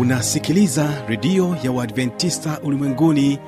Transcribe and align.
unasikiliza 0.00 0.88
redio 1.08 1.56
ya 1.62 1.72
uadventista 1.72 2.60
ulimwenguni 2.62 3.38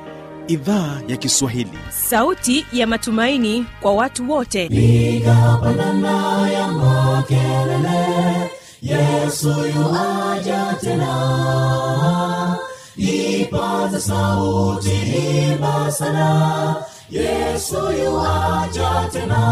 idhaa 0.49 1.01
ya 1.09 1.17
kiswahili. 1.17 1.79
Sauti 1.91 2.67
ya 2.73 2.87
matumaini 2.87 3.67
kwa 3.81 3.95
watu 3.95 4.31
wote. 4.31 4.69
Nigapandana 4.69 6.51
ya 6.51 6.69
makelele 6.69 8.51
yesu 8.83 9.49
yuaja 9.49 10.77
tena. 10.81 12.59
Ipaza 12.97 14.01
sauti 14.01 14.91
himba 14.91 15.93
sana 15.93 16.77
yesu 17.11 17.77
yuaja 18.05 19.09
tena. 19.13 19.43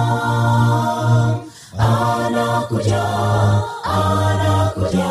Anakuja 1.79 3.03
anakuja 3.85 5.11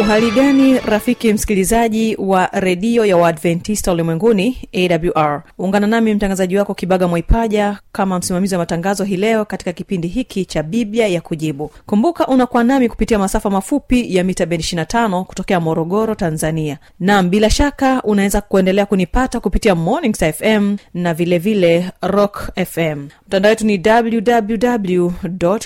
uhali 0.00 0.30
gani 0.30 0.78
rafiki 0.78 1.32
msikilizaji 1.32 2.16
wa 2.18 2.48
redio 2.52 3.04
ya 3.04 3.16
waadventista 3.16 3.92
ulimwenguni 3.92 4.68
awr 5.14 5.42
ungana 5.58 5.86
nami 5.86 6.14
mtangazaji 6.14 6.56
wako 6.56 6.74
kibaga 6.74 7.08
mwaipaja 7.08 7.78
kama 7.92 8.18
msimamizi 8.18 8.54
wa 8.54 8.58
matangazo 8.58 9.04
hii 9.04 9.16
leo 9.16 9.44
katika 9.44 9.72
kipindi 9.72 10.08
hiki 10.08 10.44
cha 10.44 10.62
biblia 10.62 11.06
ya 11.08 11.20
kujibu. 11.20 11.70
Kumbuka 11.86 12.26
unakuwa 12.26 12.64
nami 12.64 12.88
kupitia 12.88 13.18
masafa 13.18 13.50
mafupi 13.50 14.16
ya 14.16 14.24
mita 14.24 14.46
bendi 14.46 14.64
25 14.64 15.22
kutokea 15.24 15.60
morogoro 15.60 16.14
tanzania. 16.14 16.78
Nam 17.00 17.30
bila 17.30 17.50
shaka 17.50 18.02
unaweza 18.02 18.40
kuendelea 18.40 18.86
kunipata 18.86 19.40
kupitia 19.40 19.74
mornings 19.74 20.24
fm 20.24 20.76
na 20.94 21.14
vilevile 21.14 21.78
vile 21.78 21.90
rock 22.02 22.50
fm 22.66 23.08
mtandao 23.26 23.50
wetu 23.50 23.66
ni 23.66 23.82
www 23.86 25.10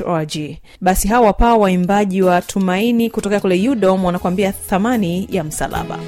org. 0.06 0.36
Basi 0.80 1.08
hawa 1.08 1.27
wapaa 1.27 1.55
waimbaji 1.56 2.22
wa 2.22 2.42
tumaini 2.42 3.11
kutokea 3.11 3.40
kule 3.40 3.68
udom 3.68 4.05
wanakuambia 4.05 4.52
thamani 4.52 5.28
ya 5.30 5.44
msalaba 5.44 5.98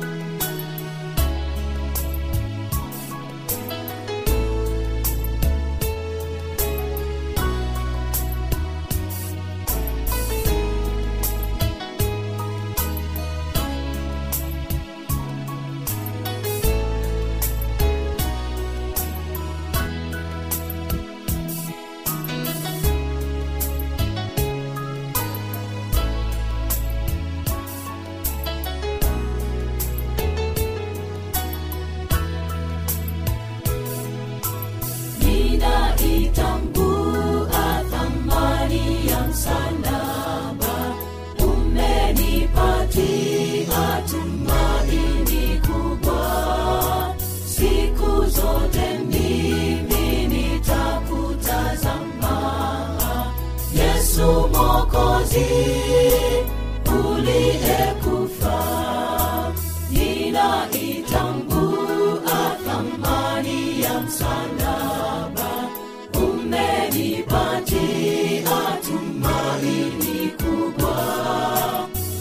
umenipatia 67.19 68.79
tumaini 68.87 70.29
kubwa. 70.29 70.97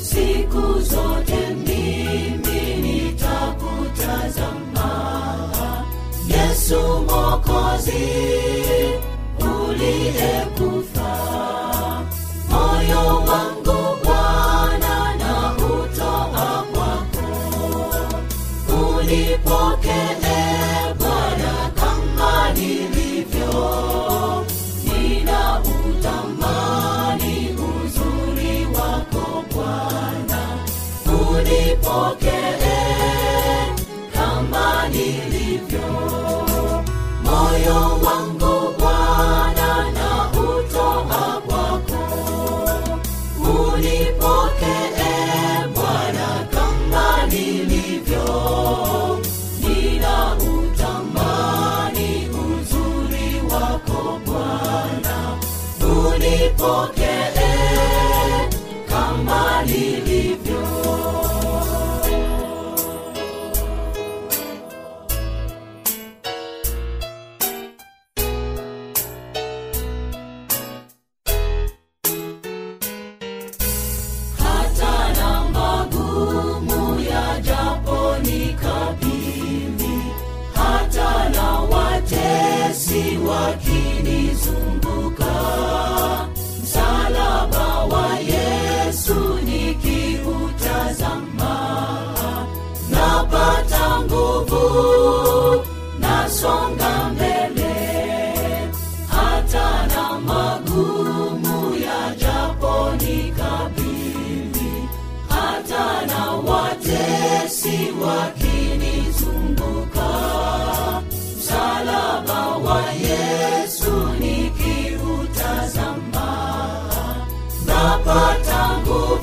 Siku 0.02 0.82
zote 0.82 1.56
mimi 1.56 2.62
nitakutazama. 2.82 4.90
Yesu 6.28 6.80
mokozi 6.82 8.08
uliyekufa 9.40 10.57
unipokee 56.60 57.17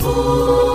Oh. 0.07 0.74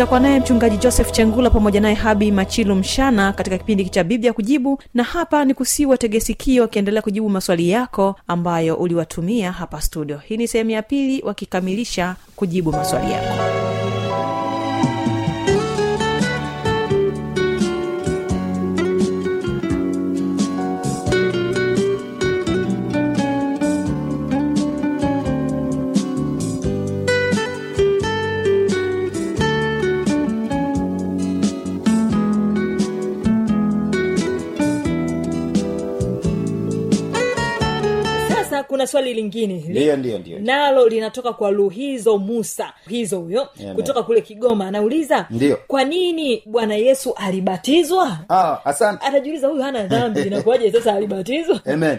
Nitakuwa 0.00 0.20
naye 0.20 0.40
mchungaji 0.40 0.76
joseph 0.76 1.12
chengula 1.12 1.50
pamoja 1.50 1.80
naye 1.80 1.94
habi 1.94 2.32
machilu 2.32 2.74
mshana 2.74 3.32
katika 3.32 3.58
kipindi 3.58 3.88
cha 3.88 4.04
biblia 4.04 4.32
kujibu. 4.32 4.82
Na 4.94 5.02
hapa 5.02 5.44
ni 5.44 5.54
kusiwa 5.54 5.96
tegesikio 5.98 6.64
akiendelea 6.64 7.02
kujibu 7.02 7.28
maswali 7.30 7.70
yako 7.70 8.16
ambayo 8.28 8.74
uliwatumia 8.76 9.52
hapa 9.52 9.80
studio. 9.80 10.16
Hii 10.18 10.36
ni 10.36 10.48
sehemu 10.48 10.70
ya 10.70 10.82
pili 10.82 11.22
wakikamilisha 11.22 12.16
kujibu 12.36 12.72
maswali 12.72 13.12
yako 13.12 13.59
swali 38.90 39.14
lingine 39.14 40.38
nalo 40.40 40.88
linatoka 40.88 41.32
kwa 41.32 41.50
luhizo 41.50 42.18
musa. 42.18 42.72
Hizo 42.88 43.20
huyo 43.20 43.48
kutoka 43.74 44.02
kule 44.02 44.20
kigoma. 44.20 44.66
Anauliza 44.66 45.26
Ndiyo. 45.30 45.58
kwa 45.66 45.84
nini 45.84 46.42
bwana 46.46 46.74
yesu 46.74 47.14
alibatizwa? 47.14 48.18
Ah, 48.28 48.58
asante. 48.64 49.06
Anajiuliza 49.06 49.48
huyu 49.48 49.62
hana 49.62 49.86
dhambi 49.86 50.20
inakuwaje 50.20 50.72
sasa 50.72 50.94
alibatizwa? 50.94 51.60
Amen. 51.72 51.98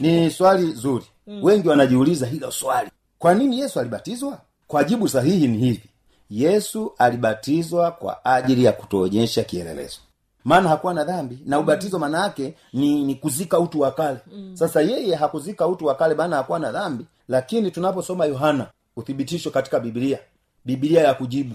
Ni 0.00 0.30
swali 0.30 0.72
zuri. 0.72 1.04
Wengi 1.42 1.68
wanajiuliza 1.68 2.26
hilo 2.26 2.50
swali. 2.50 2.90
Kwa 3.18 3.34
nini 3.34 3.60
yesu 3.60 3.80
alibatizwa? 3.80 4.38
Kwa 4.66 4.84
jibu 4.84 5.08
sahihi 5.08 5.48
ni 5.48 5.58
hivi. 5.58 5.82
Yesu 6.30 6.92
alibatizwa 6.98 7.90
kwa 7.90 8.24
ajili 8.24 8.64
ya 8.64 8.72
kutuonyesha 8.72 9.44
kielelezo 9.44 9.98
maana 10.46 10.68
hakuwa 10.68 10.94
na 10.94 11.04
dhambi 11.04 11.38
na 11.46 11.58
ubatizo 11.58 11.98
maana 11.98 12.22
yake 12.22 12.54
ni, 12.72 13.04
ni 13.04 13.14
kuzika 13.14 13.58
utu 13.58 13.80
wa 13.80 13.90
kale. 13.92 14.18
Sasa 14.54 14.80
yeye 14.80 15.14
hakuzika 15.14 15.66
utu 15.66 15.86
wa 15.86 15.94
kale 15.94 16.14
maana 16.14 16.36
hakuwa 16.36 16.58
na 16.58 16.72
dhambi 16.72 17.06
lakini 17.28 17.70
tunaposoma 17.70 18.24
yohana 18.24 18.66
uthibitisho 18.96 19.50
katika 19.50 19.80
biblia 19.80 20.18
biblia 20.64 21.00
ya 21.02 21.14
kujibu. 21.14 21.54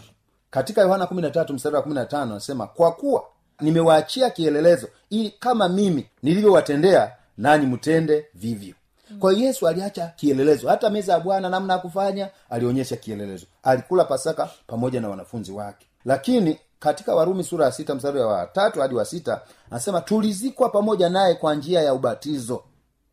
Katika 0.50 0.82
yohana 0.82 1.08
mstari 1.54 1.76
wa 1.76 1.82
anasema 2.22 2.68
kwa 2.68 2.92
kuwa 2.92 3.24
nimewaachia 3.62 4.30
kielelezo 4.30 4.88
ili 5.10 5.30
kama 5.40 5.70
mimi 5.70 6.08
nilivyowatendea 6.24 7.12
nanyi 7.38 7.66
mtende 7.66 8.26
vivyo. 8.34 8.76
Kwa 9.20 9.32
hiyo 9.34 9.46
yesu 9.48 9.68
aliacha 9.68 10.08
kielelezo. 10.16 10.68
Hata 10.70 10.90
meza 10.90 11.14
ya 11.14 11.20
bwana 11.20 11.50
namna 11.50 11.74
ya 11.74 11.80
kufanya 11.80 12.30
alionyesha 12.50 12.96
kielelezo. 12.96 13.46
Alikula 13.64 14.04
pasaka 14.04 14.50
pamoja 14.68 15.02
na 15.02 15.10
wanafunzi 15.10 15.52
wake. 15.52 15.86
Lakini 16.06 16.60
katika 16.82 17.16
warumi 17.16 17.44
sura 17.44 17.66
ya 17.66 17.72
sita 17.72 17.96
mstari 17.96 18.20
wa 18.20 18.46
tatu 18.48 18.82
hadi 18.82 18.96
wa 18.96 19.06
sita 19.06 19.42
anasema 19.72 20.02
tulizikwa 20.02 20.70
pamoja 20.70 21.10
naye 21.10 21.36
kwa 21.36 21.56
njia 21.56 21.82
ya 21.82 21.94
ubatizo. 21.94 22.64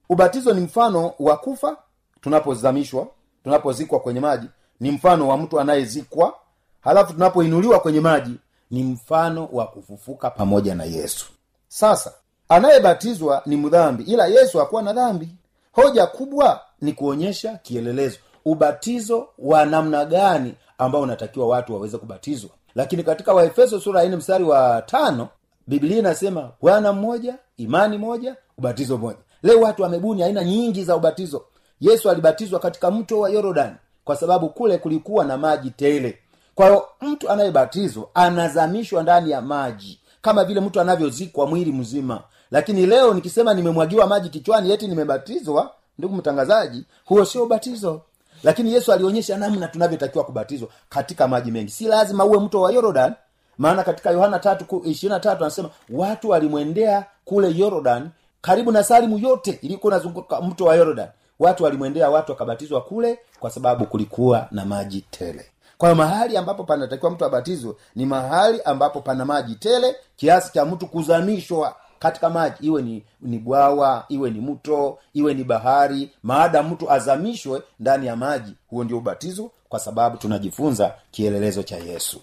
Ubatizo 0.08 0.54
ni 0.54 0.60
mfano 0.60 1.12
wa 1.18 1.36
kufa 1.36 1.76
tunapozamishwa 2.20 3.06
tunapozikwa 3.44 4.00
kwenye 4.00 4.20
maji 4.20 4.46
ni 4.80 4.90
mfano 4.90 5.28
wa 5.28 5.36
mtu 5.36 5.60
anayezikwa. 5.60 6.34
Halafu 6.80 7.12
tunapoinuliwa 7.12 7.80
kwenye 7.80 8.00
maji 8.00 8.34
ni 8.70 8.82
mfano 8.84 9.48
wa 9.52 9.66
kufufuka 9.66 10.30
pamoja 10.30 10.74
na 10.74 10.84
yesu. 10.84 11.26
Sasa 11.68 12.12
anayebatizwa 12.48 13.42
ni 13.46 13.56
mdhambi 13.56 14.02
ila 14.02 14.26
yesu 14.26 14.58
hakuwa 14.58 14.82
na 14.82 14.92
dhambi. 14.92 15.28
Hoja 15.72 16.06
kubwa 16.06 16.60
ni 16.80 16.92
kuonyesha 16.92 17.54
kielelezo. 17.62 18.18
Ubatizo 18.44 19.28
wa 19.38 19.64
namna 19.66 20.04
gani 20.04 20.54
ambao 20.78 21.00
unatakiwa 21.00 21.46
watu 21.48 21.74
waweze 21.74 21.98
kubatizwa 21.98 22.50
lakini 22.78 23.02
katika 23.02 23.34
waefeso 23.34 23.80
sura 23.80 24.02
ya 24.02 24.16
mstari 24.16 24.44
wa 24.44 24.82
tano 24.82 25.28
biblia 25.66 25.98
inasema 25.98 26.50
bwana 26.60 26.92
mmoja 26.92 27.34
imani 27.56 27.98
moja 27.98 28.36
ubatizo 28.58 28.98
mmoja 28.98 29.18
leo 29.42 29.60
watu 29.60 29.82
wamebuni 29.82 30.22
aina 30.22 30.44
nyingi 30.44 30.84
za 30.84 30.96
ubatizo. 30.96 31.44
Yesu 31.80 32.10
alibatizwa 32.10 32.60
katika 32.60 32.90
mto 32.90 33.20
wa 33.20 33.30
yorodani 33.30 33.76
kwa 34.04 34.16
sababu 34.16 34.48
kule 34.48 34.78
kulikuwa 34.78 35.24
na 35.24 35.36
maji 35.38 35.70
tele. 35.70 36.18
Kwa 36.54 36.88
mtu 37.00 37.30
anayebatizwa 37.30 38.08
anazamishwa 38.14 39.02
ndani 39.02 39.30
ya 39.30 39.42
maji 39.42 40.00
kama 40.22 40.44
vile 40.44 40.60
mtu 40.60 40.80
anavyozikwa 40.80 41.46
mwili 41.46 41.72
mzima. 41.72 42.22
Lakini 42.50 42.86
leo 42.86 43.14
nikisema 43.14 43.54
nimemwagiwa 43.54 44.06
maji 44.06 44.28
kichwani 44.28 44.70
eti 44.72 44.88
nimebatizwa 44.88 45.70
ndugu 45.98 46.14
mtangazaji 46.16 46.84
huo 47.04 47.24
sio 47.24 47.42
ubatizo 47.42 48.02
lakini 48.42 48.74
yesu 48.74 48.92
alionyesha 48.92 49.36
namna 49.36 49.68
tunavyotakiwa 49.68 50.24
kubatizwa 50.24 50.68
katika 50.88 51.28
maji 51.28 51.50
mengi. 51.50 51.70
Si 51.70 51.84
lazima 51.84 52.24
uwe 52.24 52.38
mto 52.40 52.60
wa 52.60 52.72
yorodan 52.72 53.14
maana 53.58 53.82
katika 53.84 54.10
yohana 54.10 54.38
tatu 54.38 54.82
ishirina 54.84 55.20
tatu 55.20 55.44
anasema 55.44 55.70
watu 55.90 56.28
walimwendea 56.28 57.04
kule 57.24 57.50
yorodan 57.56 58.10
karibu 58.40 58.72
na 58.72 58.82
salimu 58.84 59.18
yote 59.18 59.58
ilikuwa 59.62 59.92
inazunguka 59.92 60.40
mto 60.40 60.64
wa 60.64 60.76
yorodan 60.76 61.08
watu 61.38 61.64
walimwendea 61.64 62.10
watu 62.10 62.32
wakabatizwa 62.32 62.80
kule 62.80 63.18
kwa 63.40 63.50
sababu 63.50 63.86
kulikuwa 63.86 64.48
na 64.50 64.64
maji 64.64 65.04
tele. 65.10 65.46
Kwa 65.78 65.94
mahali 65.94 66.36
ambapo 66.36 66.64
panatakiwa 66.64 67.10
mtu 67.10 67.24
abatizwe 67.24 67.74
ni 67.94 68.06
mahali 68.06 68.62
ambapo 68.62 69.00
pana 69.00 69.24
maji 69.24 69.54
tele 69.54 69.96
kiasi 70.16 70.52
cha 70.52 70.64
mtu 70.64 70.86
kuzamishwa 70.86 71.76
katika 71.98 72.30
maji. 72.30 72.56
Iwe 72.66 72.82
ni 72.82 73.02
ni 73.20 73.38
bwawa 73.38 74.04
iwe 74.08 74.30
ni 74.30 74.40
mto 74.40 74.98
iwe 75.14 75.34
ni 75.34 75.44
bahari. 75.44 76.10
Maada 76.22 76.62
mtu 76.62 76.90
azamishwe 76.90 77.62
ndani 77.80 78.06
ya 78.06 78.16
maji 78.16 78.52
huo 78.70 78.84
ndio 78.84 78.98
ubatizo 78.98 79.50
kwa 79.68 79.78
sababu 79.78 80.16
tunajifunza 80.16 80.94
kielelezo 81.10 81.62
cha 81.62 81.76
yesu. 81.76 82.20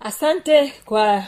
Asante 0.00 0.72
kwa 0.84 1.24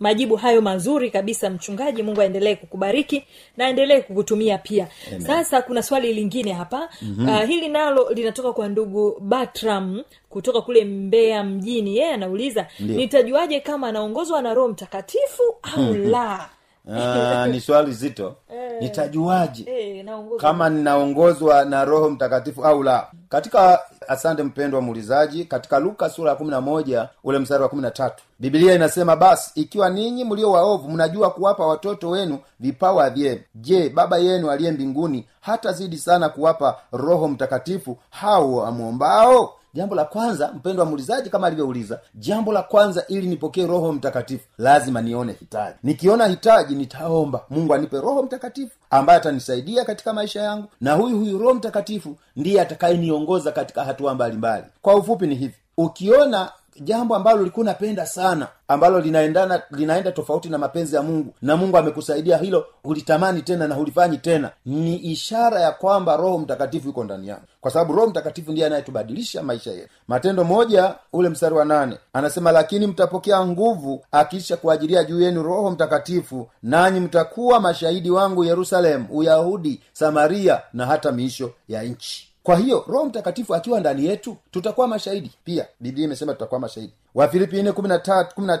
majibu 0.00 0.36
hayo 0.36 0.60
mazuri 0.62 1.10
kabisa 1.10 1.50
mchungaji. 1.50 2.02
Mungu 2.02 2.20
aendelee 2.20 2.54
kukubariki 2.56 3.24
na 3.56 3.66
aendelee 3.66 4.00
kukutumia 4.00 4.58
pia. 4.58 4.88
Amen. 5.08 5.20
sasa 5.20 5.62
kuna 5.62 5.82
swali 5.82 6.12
lingine 6.12 6.52
hapa. 6.52 6.88
Mm-hmm. 7.02 7.28
uh, 7.28 7.44
hili 7.44 7.68
nalo 7.68 8.10
linatoka 8.10 8.52
kwa 8.52 8.68
ndugu 8.68 9.16
batram 9.20 10.02
kutoka 10.28 10.60
kule 10.60 10.84
mbea 10.84 11.44
mjini. 11.44 11.96
Yeye 11.96 12.12
anauliza 12.12 12.66
Ndiyo. 12.80 12.98
nitajuaje 12.98 13.60
kama 13.60 13.88
anaongozwa 13.88 14.42
na 14.42 14.54
roho 14.54 14.68
mtakatifu 14.68 15.42
au 15.62 15.94
la 15.94 16.48
Ah, 16.94 17.46
ni 17.46 17.60
swali 17.60 17.92
zito. 17.92 18.36
Nitajuaje? 18.80 19.64
Eh, 19.66 20.06
kama 20.40 20.68
ninaongozwa 20.70 21.64
na 21.64 21.84
roho 21.84 22.10
mtakatifu 22.10 22.64
au 22.64 22.82
la? 22.82 23.06
Katika 23.28 23.80
asante 24.08 24.42
mpendwa 24.42 24.80
muulizaji 24.80 25.44
katika 25.44 25.78
luka 25.78 26.10
sura 26.10 26.30
ya 26.30 26.36
kumi 26.36 26.50
na 26.50 26.60
moja 26.60 27.08
ule 27.24 27.38
mstari 27.38 27.62
wa 27.62 27.68
kumi 27.68 27.82
na 27.82 27.90
tatu 27.90 28.24
bibilia 28.38 28.74
inasema 28.74 29.16
basi 29.16 29.60
ikiwa 29.60 29.90
ninyi 29.90 30.24
mlio 30.24 30.50
waovu 30.52 30.88
mnajua 30.90 31.30
kuwapa 31.30 31.66
watoto 31.66 32.10
wenu 32.10 32.38
vipawa 32.60 33.10
vyema 33.10 33.40
je 33.54 33.88
baba 33.88 34.18
yenu 34.18 34.50
aliye 34.50 34.70
mbinguni 34.72 35.26
hata 35.40 35.72
zidi 35.72 35.98
sana 35.98 36.28
kuwapa 36.28 36.78
roho 36.92 37.28
mtakatifu 37.28 37.98
hao 38.10 38.66
amwombao 38.66 39.54
jambo 39.74 39.94
la 39.94 40.04
kwanza 40.04 40.52
mpendwa 40.52 40.84
muulizaji 40.84 41.30
kama 41.30 41.46
alivyouliza 41.46 42.00
jambo 42.14 42.52
la 42.52 42.62
kwanza 42.62 43.04
ili 43.08 43.26
nipokee 43.26 43.66
roho 43.66 43.92
mtakatifu 43.92 44.44
lazima 44.58 45.02
nione 45.02 45.32
hitaji. 45.32 45.76
Nikiona 45.82 46.26
hitaji 46.26 46.74
nitaomba. 46.74 47.40
Mungu 47.50 47.74
anipe 47.74 48.00
roho 48.00 48.22
mtakatifu 48.22 48.76
ambaye 48.90 49.18
atanisaidia 49.18 49.84
katika 49.84 50.12
maisha 50.12 50.42
yangu 50.42 50.68
na 50.80 50.92
huyu 50.94 51.18
huyu 51.18 51.38
roho 51.38 51.54
mtakatifu 51.54 52.16
ndiye 52.36 52.60
atakayeniongoza 52.60 53.52
katika 53.52 53.84
hatua 53.84 54.14
mbalimbali. 54.14 54.64
Kwa 54.82 54.94
ufupi 54.96 55.26
ni 55.26 55.34
hivi. 55.34 55.54
Ukiona 55.76 56.52
jambo 56.80 57.16
ambalo 57.16 57.40
ulikuwa 57.40 57.62
unapenda 57.62 58.06
sana 58.06 58.48
ambalo 58.68 59.00
linaendana 59.00 59.62
linaenda 59.70 60.12
tofauti 60.12 60.48
na 60.48 60.58
mapenzi 60.58 60.96
ya 60.96 61.02
mungu 61.02 61.34
na 61.42 61.56
mungu 61.56 61.76
amekusaidia 61.78 62.36
hilo 62.36 62.66
hulitamani 62.82 63.42
tena 63.42 63.68
na 63.68 63.74
hulifanyi 63.74 64.18
tena 64.18 64.50
ni 64.66 64.96
ishara 64.96 65.60
ya 65.60 65.72
kwamba 65.72 66.16
roho 66.16 66.38
mtakatifu 66.38 66.86
yuko 66.86 67.04
ndani 67.04 67.28
yako. 67.28 67.42
Kwa 67.60 67.70
sababu 67.70 67.92
roho 67.92 68.06
mtakatifu 68.10 68.52
ndiye 68.52 68.66
anayetubadilisha 68.66 69.42
maisha 69.42 69.70
yetu. 69.70 69.88
Matendo 70.08 70.44
moja 70.44 70.94
ule 71.12 71.28
mstari 71.28 71.54
wa 71.54 71.64
nane 71.64 71.98
anasema 72.12 72.52
lakini 72.52 72.86
mtapokea 72.86 73.46
nguvu 73.46 74.04
akiisha 74.12 74.56
kuajilia 74.56 75.04
juu 75.04 75.20
yenu 75.20 75.42
roho 75.42 75.70
mtakatifu 75.70 76.50
nanyi 76.62 77.00
mtakuwa 77.00 77.60
mashahidi 77.60 78.10
wangu 78.10 78.44
yerusalemu 78.44 79.06
uyahudi 79.10 79.80
samaria 79.92 80.60
na 80.72 80.86
hata 80.86 81.12
miisho 81.12 81.50
ya 81.68 81.82
nchi 81.82 82.27
kwa 82.42 82.56
hiyo 82.56 82.84
roho 82.88 83.04
mtakatifu 83.04 83.54
akiwa 83.54 83.80
ndani 83.80 84.06
yetu 84.06 84.36
tutakuwa 84.50 84.88
mashahidi. 84.88 85.30
Pia 85.44 85.66
biblia 85.80 86.04
imesema 86.04 86.32
tutakuwa 86.32 86.60
mashahidi. 86.60 86.92
Wafilipi 87.14 87.56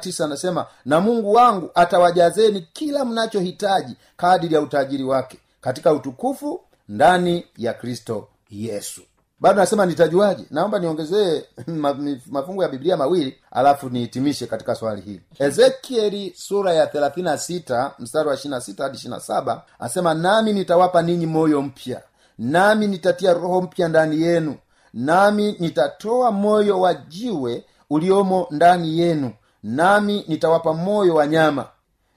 tisa 0.00 0.24
anasema 0.24 0.66
na 0.84 1.00
mungu 1.00 1.32
wangu 1.32 1.70
atawajazeni 1.74 2.66
kila 2.72 3.04
mnachohitaji 3.04 3.96
kadiri 4.16 4.54
ya 4.54 4.60
utajiri 4.60 5.04
wake 5.04 5.38
katika 5.60 5.92
utukufu 5.92 6.60
ndani 6.88 7.46
ya 7.56 7.72
kristo 7.74 8.28
yesu. 8.50 9.02
Bado 9.40 9.60
nasema 9.60 9.86
nitajuaje? 9.86 10.44
Naomba 10.50 10.78
niongezee 10.78 11.44
ma- 11.66 12.18
mafungu 12.26 12.62
ya 12.62 12.68
biblia 12.68 12.96
mawili 12.96 13.36
alafu 13.50 13.90
nihitimishe 13.90 14.46
katika 14.46 14.74
swali 14.74 15.00
hili. 15.02 15.20
Ezekieli 15.38 16.32
sura 16.36 16.74
ya 16.74 16.86
36 16.86 17.90
mstari 17.98 18.28
wa 18.28 18.34
26 18.34 18.82
hadi 18.82 18.98
27 18.98 19.60
anasema 19.78 20.14
nami 20.14 20.52
nitawapa 20.52 21.02
ninyi 21.02 21.26
moyo 21.26 21.62
mpya 21.62 22.02
nami 22.38 22.86
nitatia 22.86 23.32
roho 23.34 23.60
mpya 23.62 23.88
ndani 23.88 24.22
yenu 24.22 24.56
nami 24.94 25.56
nitatoa 25.58 26.30
moyo 26.32 26.80
wa 26.80 26.94
jiwe 26.94 27.64
uliomo 27.90 28.46
ndani 28.50 28.98
yenu 28.98 29.32
nami 29.62 30.24
nitawapa 30.28 30.74
moyo 30.74 31.14
wa 31.14 31.26
nyama. 31.26 31.66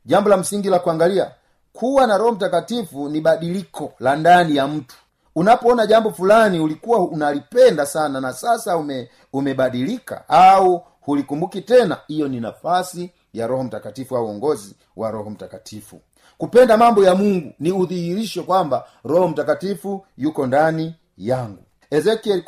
Jambo 0.06 0.30
la 0.30 0.38
msingi 0.38 0.70
la 0.70 0.80
kuangalia 0.80 1.32
kuwa 1.74 2.08
na 2.08 2.18
roho 2.18 2.32
mtakatifu 2.32 3.10
ni 3.10 3.22
badiliko 3.22 3.94
la 4.00 4.16
ndani 4.16 4.56
ya 4.56 4.68
mtu. 4.68 4.96
Unapoona 5.36 5.88
jambo 5.88 6.12
fulani 6.12 6.60
ulikuwa 6.60 7.00
unalipenda 7.00 7.86
sana 7.86 8.22
na 8.22 8.34
sasa 8.34 8.78
ume, 8.78 9.10
umebadilika 9.34 10.30
au 10.30 10.84
hulikumbuki 11.02 11.62
tena 11.62 11.98
hiyo 12.08 12.28
ni 12.28 12.40
nafasi 12.40 13.12
ya 13.34 13.48
roho 13.48 13.64
mtakatifu 13.64 14.18
au 14.18 14.26
uongozi 14.26 14.76
wa 14.96 15.12
roho 15.12 15.30
mtakatifu 15.30 16.02
kupenda 16.42 16.78
mambo 16.78 17.04
ya 17.04 17.16
mungu 17.16 17.54
ni 17.60 17.72
udhihirisho 17.72 18.44
kwamba 18.44 18.86
roho 19.04 19.28
mtakatifu 19.28 20.06
yuko 20.18 20.48
ndani 20.48 20.96
yangu. 21.18 21.64
Ezekiel 21.92 22.44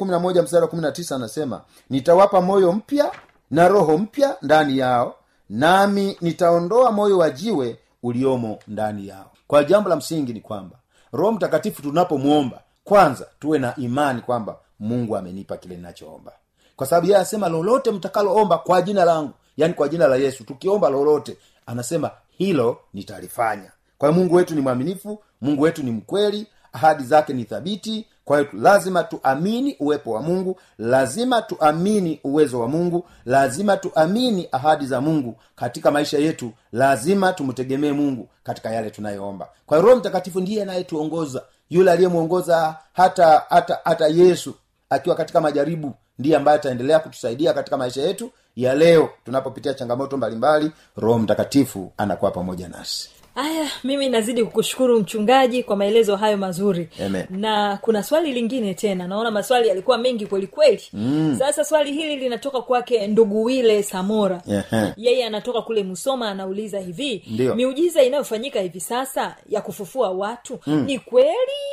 anasema 1.12 1.62
nitawapa 1.89 2.41
moyo 2.41 2.71
mpya 2.71 3.12
na 3.51 3.67
roho 3.67 3.97
mpya 3.97 4.38
ndani 4.41 4.77
yao 4.77 5.15
nami 5.50 6.17
nitaondoa 6.21 6.91
moyo 6.91 7.17
wa 7.17 7.29
jiwe 7.29 7.77
uliomo 8.03 8.59
ndani 8.67 9.07
yao. 9.07 9.31
Kwa 9.47 9.63
jambo 9.63 9.89
la 9.89 9.95
msingi 9.95 10.33
ni 10.33 10.41
kwamba 10.41 10.75
roho 11.12 11.31
mtakatifu 11.31 11.81
tunapomwomba 11.81 12.62
kwanza 12.83 13.27
tuwe 13.39 13.59
na 13.59 13.75
imani 13.75 14.21
kwamba 14.21 14.55
mungu 14.79 15.17
amenipa 15.17 15.57
kile 15.57 15.75
ninachoomba. 15.75 16.31
Kwa 16.75 16.88
sababu 16.88 17.07
yeye 17.07 17.17
anasema 17.17 17.50
lolote 17.50 17.91
mtakaloomba 17.91 18.57
kwa 18.57 18.81
jina 18.81 19.05
langu 19.05 19.31
yaani 19.57 19.73
kwa 19.73 19.89
jina 19.89 20.07
la 20.07 20.15
yesu 20.15 20.43
tukiomba 20.43 20.89
lolote 20.89 21.38
anasema 21.65 22.12
hilo 22.38 22.77
nitalifanya 22.93 23.71
kwa 24.03 24.10
hiyo 24.12 24.22
mungu 24.22 24.36
wetu 24.36 24.55
ni 24.55 24.62
mwaminifu 24.62 25.24
mungu 25.41 25.62
wetu 25.62 25.83
ni 25.83 25.91
mkweli 25.91 26.48
ahadi 26.74 27.03
zake 27.03 27.33
ni 27.33 27.43
thabiti. 27.43 28.07
Kwa 28.25 28.39
hiyo 28.39 28.50
lazima 28.53 29.03
tuamini 29.03 29.75
uwepo 29.79 30.12
wa 30.12 30.22
mungu 30.22 30.60
lazima 30.77 31.41
tuamini 31.41 32.19
uwezo 32.24 32.60
wa 32.60 32.67
mungu 32.67 33.05
lazima 33.25 33.77
tuamini 33.77 34.48
ahadi 34.51 34.86
za 34.86 35.01
mungu 35.01 35.36
katika 35.55 35.91
maisha 35.91 36.17
yetu 36.17 36.51
lazima 36.72 37.33
tumtegemee 37.33 37.91
mungu 37.91 38.29
katika 38.43 38.72
yale 38.72 38.89
tunayoomba. 38.89 39.48
Kwa 39.65 39.77
hiyo 39.77 39.88
roho 39.89 40.00
mtakatifu 40.00 40.39
ndiye 40.41 40.62
anayetuongoza. 40.62 41.41
Yule 41.69 41.91
aliyemwongoza 41.91 42.75
hata 42.93 43.43
hata 43.50 43.79
hata 43.83 44.07
yesu 44.07 44.53
akiwa 44.89 45.15
katika 45.15 45.41
majaribu 45.41 45.93
ndiye 46.19 46.38
ambaye 46.38 46.57
ataendelea 46.57 47.00
kutusaidia 47.00 47.53
katika 47.53 47.77
maisha 47.77 48.01
yetu 48.01 48.31
ya 48.55 48.75
leo. 48.75 49.10
Tunapopitia 49.25 49.74
changamoto 49.74 50.17
mbalimbali 50.17 50.72
roho 50.98 51.19
mtakatifu 51.19 51.93
anakuwa 51.98 52.31
pamoja 52.31 52.67
nasi 52.67 53.10
aya 53.35 53.67
mimi 53.83 54.09
nazidi 54.09 54.43
kukushukuru 54.43 54.99
mchungaji 54.99 55.63
kwa 55.63 55.75
maelezo 55.75 56.15
hayo 56.15 56.37
mazuri 56.37 56.89
Amen. 57.05 57.25
na 57.29 57.77
kuna 57.81 58.03
swali 58.03 58.33
lingine 58.33 58.73
tena 58.73 59.07
naona 59.07 59.31
maswali 59.31 59.67
yalikuwa 59.67 59.97
mengi 59.97 60.25
kwelikweli 60.25 60.81
kweli 60.91 61.05
mm. 61.05 61.35
sasa 61.39 61.65
swali 61.65 61.91
hili 61.91 62.15
linatoka 62.15 62.61
kwake 62.61 63.07
ndugu 63.07 63.43
wile 63.43 63.83
samora 63.83 64.41
yeah. 64.45 64.93
yeye 64.97 65.25
anatoka 65.25 65.61
kule 65.61 65.83
musoma 65.83 66.29
anauliza 66.29 66.79
hivi 66.79 67.23
Ndiyo. 67.27 67.55
miujiza 67.55 68.03
inayofanyika 68.03 68.59
hivi 68.61 68.79
sasa 68.79 69.35
ya 69.49 69.61
kufufua 69.61 70.09
watu 70.11 70.59
mm. 70.67 70.83
ni 70.85 70.99
kweli 70.99 71.63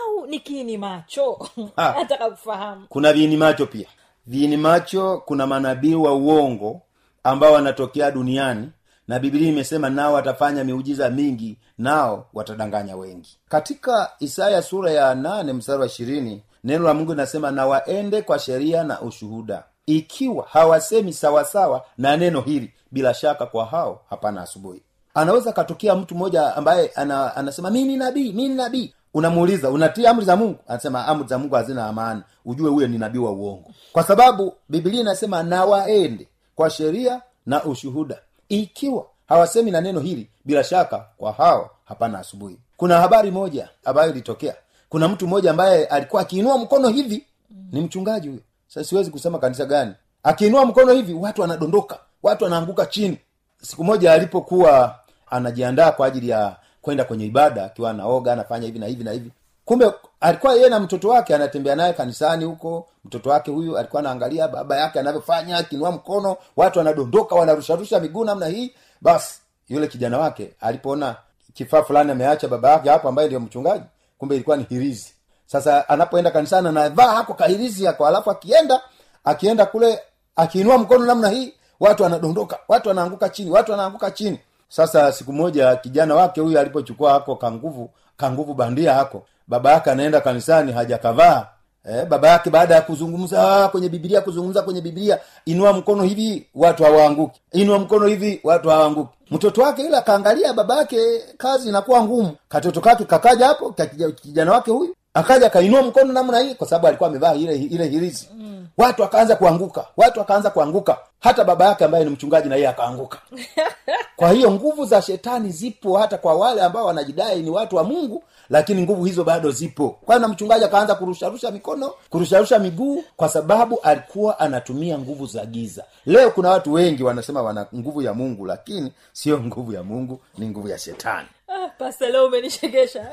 au 0.00 0.26
ni 0.26 0.38
kiini 0.40 0.78
macho 0.78 1.48
Ah. 1.76 1.94
nataka 1.98 2.30
kufahamu 2.30 2.86
kuna 2.88 3.12
viini 3.12 3.36
macho 3.36 3.66
pia 3.66 3.86
viini 4.26 4.56
macho 4.56 5.22
kuna 5.26 5.46
manabii 5.46 5.94
wa 5.94 6.14
uongo 6.14 6.80
ambao 7.24 7.52
wanatokea 7.52 8.10
duniani 8.10 8.68
na 9.08 9.18
bibilia 9.18 9.48
imesema 9.48 9.90
nao 9.90 10.12
watafanya 10.14 10.64
miujiza 10.64 11.10
mingi 11.10 11.58
nao 11.78 12.26
watadanganya 12.34 12.96
wengi. 12.96 13.38
Katika 13.48 14.10
isaya 14.18 14.62
sura 14.62 14.90
ya 14.90 15.14
nane 15.14 15.52
mstari 15.52 15.80
wa 15.80 15.86
ishirini 15.86 16.42
neno 16.64 16.84
la 16.84 16.94
mungu 16.94 17.10
linasema 17.12 17.50
na 17.50 17.66
waende 17.66 18.22
kwa 18.22 18.38
sheria 18.38 18.84
na 18.84 19.00
ushuhuda. 19.00 19.64
Ikiwa 19.86 20.46
hawasemi 20.50 21.12
sawasawa 21.12 21.84
na 21.98 22.16
neno 22.16 22.40
hili 22.40 22.72
bila 22.92 23.14
shaka 23.14 23.46
kwa 23.46 23.64
hao 23.66 24.00
hapana 24.10 24.42
asubuhi. 24.42 24.82
Anaweza 25.14 25.50
akatokea 25.50 25.94
mtu 25.94 26.14
mmoja 26.14 26.56
ambaye 26.56 26.88
ana, 26.94 27.36
anasema 27.36 27.70
mi 27.70 27.84
ni 27.84 27.96
nabii 27.96 28.32
mi 28.32 28.48
ni 28.48 28.54
nabii. 28.54 28.94
Unamuuliza 29.14 29.70
unatia 29.70 30.10
amri 30.10 30.24
za 30.24 30.36
mungu? 30.36 30.58
Anasema 30.68 31.06
amri 31.06 31.28
za 31.28 31.38
mungu 31.38 31.54
hazina 31.54 31.86
amani 31.86 32.22
ujue 32.44 32.70
huye 32.70 32.88
ni 32.88 32.98
nabii 32.98 33.18
wa 33.18 33.30
uongo. 33.32 33.70
Kwa 33.92 34.02
sababu 34.02 34.54
bibilia 34.68 35.00
inasema 35.00 35.42
na 35.42 35.64
waende 35.64 36.28
kwa 36.54 36.70
sheria 36.70 37.22
na 37.46 37.64
ushuhuda 37.64 38.18
ikiwa 38.48 39.06
hawasemi 39.28 39.70
na 39.70 39.80
neno 39.80 40.00
hili 40.00 40.30
bila 40.44 40.64
shaka 40.64 41.06
kwa 41.16 41.32
hao 41.32 41.70
hapana 41.84 42.18
asubuhi. 42.18 42.58
Kuna 42.76 43.00
habari 43.00 43.30
moja 43.30 43.68
ambayo 43.84 44.10
ilitokea. 44.10 44.54
Kuna 44.88 45.08
mtu 45.08 45.26
mmoja 45.26 45.50
ambaye 45.50 45.86
alikuwa 45.86 46.22
akiinua 46.22 46.58
mkono 46.58 46.88
hivi. 46.88 47.26
Ni 47.72 47.80
mchungaji 47.80 48.28
huyo. 48.28 48.40
Sasa 48.68 48.84
siwezi 48.88 49.10
kusema 49.10 49.38
kanisa 49.38 49.64
gani. 49.66 49.94
Akiinua 50.22 50.66
mkono 50.66 50.92
hivi 50.92 51.14
watu 51.14 51.40
wanadondoka. 51.40 51.98
Watu 52.22 52.44
wanaanguka 52.44 52.86
chini. 52.86 53.18
Siku 53.62 53.84
moja 53.84 54.12
alipokuwa 54.12 54.98
anajiandaa 55.30 55.92
kwa 55.92 56.06
ajili 56.06 56.28
ya 56.28 56.56
kwenda 56.82 57.04
kwenye 57.04 57.26
ibada 57.26 57.64
akiwa 57.64 57.90
anaoga 57.90 58.32
anafanya 58.32 58.66
hivi 58.66 58.78
na 58.78 58.86
hivi 58.86 59.04
na 59.04 59.12
hivi. 59.12 59.30
Kumbe 59.64 59.92
alikuwa 60.20 60.54
yeye 60.54 60.68
na 60.68 60.80
mtoto 60.80 61.08
wake 61.08 61.34
anatembea 61.34 61.76
naye 61.76 61.92
kanisani 61.92 62.44
huko. 62.44 62.88
Mtoto 63.04 63.30
wake 63.30 63.50
huyu 63.50 63.78
alikuwa 63.78 64.00
anaangalia 64.00 64.48
baba 64.48 64.76
yake 64.76 65.00
anavyofanya 65.00 65.56
akinua 65.58 65.92
mkono 65.92 66.36
watu 66.56 66.78
wanadondoka 66.78 67.34
wanarusharusha 67.34 68.00
miguu 68.00 68.24
namna 68.24 68.46
hii. 68.46 68.74
Basi 69.00 69.40
yule 69.68 69.86
kijana 69.86 70.18
wake 70.18 70.54
alipoona 70.60 71.16
kifaa 71.54 71.82
fulani 71.82 72.12
ameacha 72.12 72.48
baba 72.48 72.70
yake 72.70 72.90
hapo 72.90 73.08
ambaye 73.08 73.28
ndio 73.28 73.40
mchungaji 73.40 73.84
kumbe 74.18 74.34
ilikuwa 74.34 74.56
ni 74.56 74.62
hirizi. 74.68 75.12
Sasa 75.46 75.88
anapoenda 75.88 76.30
kanisani 76.30 76.68
anavaa 76.68 77.12
hako 77.14 77.34
kahirizi 77.34 77.84
yako 77.84 78.06
alafu 78.06 78.30
akienda 78.30 78.80
akienda 79.24 79.66
kule 79.66 80.00
akiinua 80.36 80.78
mkono 80.78 81.04
namna 81.04 81.28
hii 81.28 81.54
watu 81.80 82.02
wanadondoka 82.02 82.58
watu 82.68 82.88
wanaanguka 82.88 83.28
chini 83.28 83.50
watu 83.50 83.70
wanaanguka 83.72 84.10
chini. 84.10 84.40
Sasa 84.68 85.12
siku 85.12 85.32
moja 85.32 85.76
kijana 85.76 86.14
wake 86.14 86.40
huyu 86.40 86.58
alipochukua 86.58 87.12
hako 87.12 87.36
kanguvu 87.36 87.90
kanguvu 88.16 88.54
bandia 88.54 88.94
hako 88.94 89.22
baba 89.48 89.72
yake 89.72 89.90
anaenda 89.90 90.20
kanisani 90.20 90.72
hajakavaa. 90.72 91.46
Eh, 91.90 92.06
baba 92.06 92.28
yake 92.28 92.50
baada 92.50 92.74
ya 92.74 92.80
kuzungumza 92.80 93.64
ah, 93.64 93.68
kwenye 93.68 93.88
biblia 93.88 94.20
kuzungumza 94.20 94.62
kwenye 94.62 94.80
biblia 94.80 95.18
inua 95.44 95.72
mkono 95.72 96.02
hivi 96.02 96.46
watu 96.54 96.84
hawaanguki. 96.84 97.40
Inua 97.52 97.78
mkono 97.78 98.06
hivi 98.06 98.40
watu 98.44 98.68
hawaanguki. 98.68 99.10
Mtoto 99.30 99.62
wake 99.62 99.82
ile 99.82 99.96
akaangalia 99.96 100.52
baba 100.52 100.76
yake 100.76 100.98
kazi 101.38 101.68
inakuwa 101.68 102.04
ngumu. 102.04 102.32
Katoto 102.48 102.80
kake 102.80 103.04
kakaja 103.04 103.46
hapo 103.46 103.74
kijana 104.22 104.52
wake 104.52 104.70
huyu 104.70 104.94
akaja 105.14 105.46
akainua 105.46 105.82
mkono 105.82 106.12
namna 106.12 106.38
hii 106.40 106.54
kwa 106.54 106.66
sababu 106.66 106.86
alikuwa 106.86 107.08
amevaa 107.10 107.34
ile 107.34 107.56
ile 107.56 107.86
hirizi. 107.88 108.28
Mm. 108.34 108.66
watu 108.78 109.04
akaanza 109.04 109.36
kuanguka 109.36 109.84
watu 109.96 110.20
akaanza 110.20 110.50
kuanguka. 110.50 110.96
Hata 111.20 111.44
baba 111.44 111.64
yake 111.64 111.84
ambaye 111.84 112.04
ni 112.04 112.10
mchungaji 112.10 112.48
na 112.48 112.54
yeye 112.56 112.68
akaanguka. 112.68 113.18
Kwa 114.16 114.30
hiyo 114.32 114.50
nguvu 114.50 114.84
za 114.84 115.02
shetani 115.02 115.50
zipo 115.50 115.98
hata 115.98 116.18
kwa 116.18 116.34
wale 116.34 116.62
ambao 116.62 116.86
wanajidai 116.86 117.42
ni 117.42 117.50
watu 117.50 117.76
wa 117.76 117.84
mungu 117.84 118.22
lakini 118.50 118.82
nguvu 118.82 119.04
hizo 119.04 119.24
bado 119.24 119.50
zipo. 119.50 119.88
Kwa 119.90 120.18
na 120.18 120.28
mchungaji 120.28 120.64
akaanza 120.64 120.94
kurusharusha 120.94 121.50
mikono 121.50 121.92
kurusharusha 122.10 122.58
miguu 122.58 123.04
kwa 123.16 123.28
sababu 123.28 123.80
alikuwa 123.82 124.38
anatumia 124.40 124.98
nguvu 124.98 125.26
za 125.26 125.46
giza. 125.46 125.84
Leo 126.06 126.30
kuna 126.30 126.50
watu 126.50 126.72
wengi 126.72 127.02
wanasema 127.02 127.42
wana 127.42 127.66
nguvu 127.74 128.02
ya 128.02 128.14
mungu 128.14 128.46
lakini 128.46 128.92
sio 129.12 129.40
nguvu 129.40 129.72
ya 129.72 129.82
mungu 129.82 130.20
ni 130.38 130.48
nguvu 130.48 130.68
ya 130.68 130.78
shetani. 130.78 131.28
Ah, 131.48 131.68
pasta 131.68 132.08
leo 132.08 132.26
umenishegesha. 132.26 133.06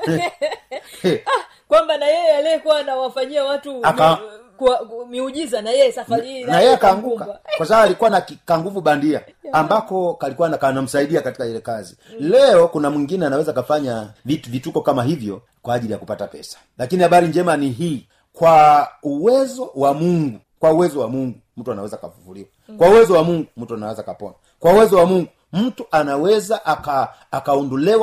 Ah, 1.04 1.44
kwamba 1.68 1.96
na 1.96 2.06
yeye 2.06 2.36
aliyekuwa 2.36 2.78
anawafanyia 2.78 3.44
watu 3.44 3.80
Aka- 3.86 4.18
kwa- 4.56 5.06
miujiza 5.10 5.62
na 5.62 5.70
yeye 5.70 5.92
safari 5.92 6.28
hii 6.28 6.44
na 6.44 6.60
yeye 6.60 6.74
akaanguka. 6.74 7.38
kwa 7.56 7.66
sababu 7.66 7.86
alikuwa 7.86 8.10
na 8.10 8.20
kanguvu 8.44 8.80
bandia 8.80 9.20
ambako 9.52 10.14
kalikuwa 10.14 10.48
na- 10.48 10.58
kanamsaidia 10.58 11.20
katika 11.22 11.46
ile 11.46 11.60
kazi. 11.60 11.96
Leo 12.20 12.68
kuna 12.68 12.90
mwingine 12.90 13.26
anaweza 13.26 13.52
kafanya 13.52 14.08
vitu 14.24 14.50
vituko 14.50 14.80
kama 14.80 15.04
hivyo 15.04 15.42
kwa 15.62 15.74
ajili 15.74 15.92
ya 15.92 15.98
kupata 15.98 16.26
pesa. 16.26 16.58
Lakini 16.78 17.02
habari 17.02 17.28
njema 17.28 17.56
ni 17.56 17.68
hii. 17.70 18.06
Kwa 18.32 18.88
uwezo 19.02 19.70
wa 19.74 19.94
mungu 19.94 20.38
kwa 20.60 20.72
uwezo 20.72 21.00
wa 21.00 21.08
mungu 21.08 21.38
mtu 21.56 21.72
anaweza 21.72 21.96
kafufuliwa. 21.96 22.48
Kwa 22.78 22.88
uwezo 22.88 23.14
wa 23.14 23.24
mungu 23.24 23.46
mtu 23.56 23.74
anaweza 23.74 24.02
kapona. 24.02 24.34
Kwa 24.60 24.72
uwezo 24.72 24.96
wa 24.96 25.06
mungu 25.06 25.26
mtu 25.56 25.86
anaweza 25.90 26.64
aka 26.66 27.08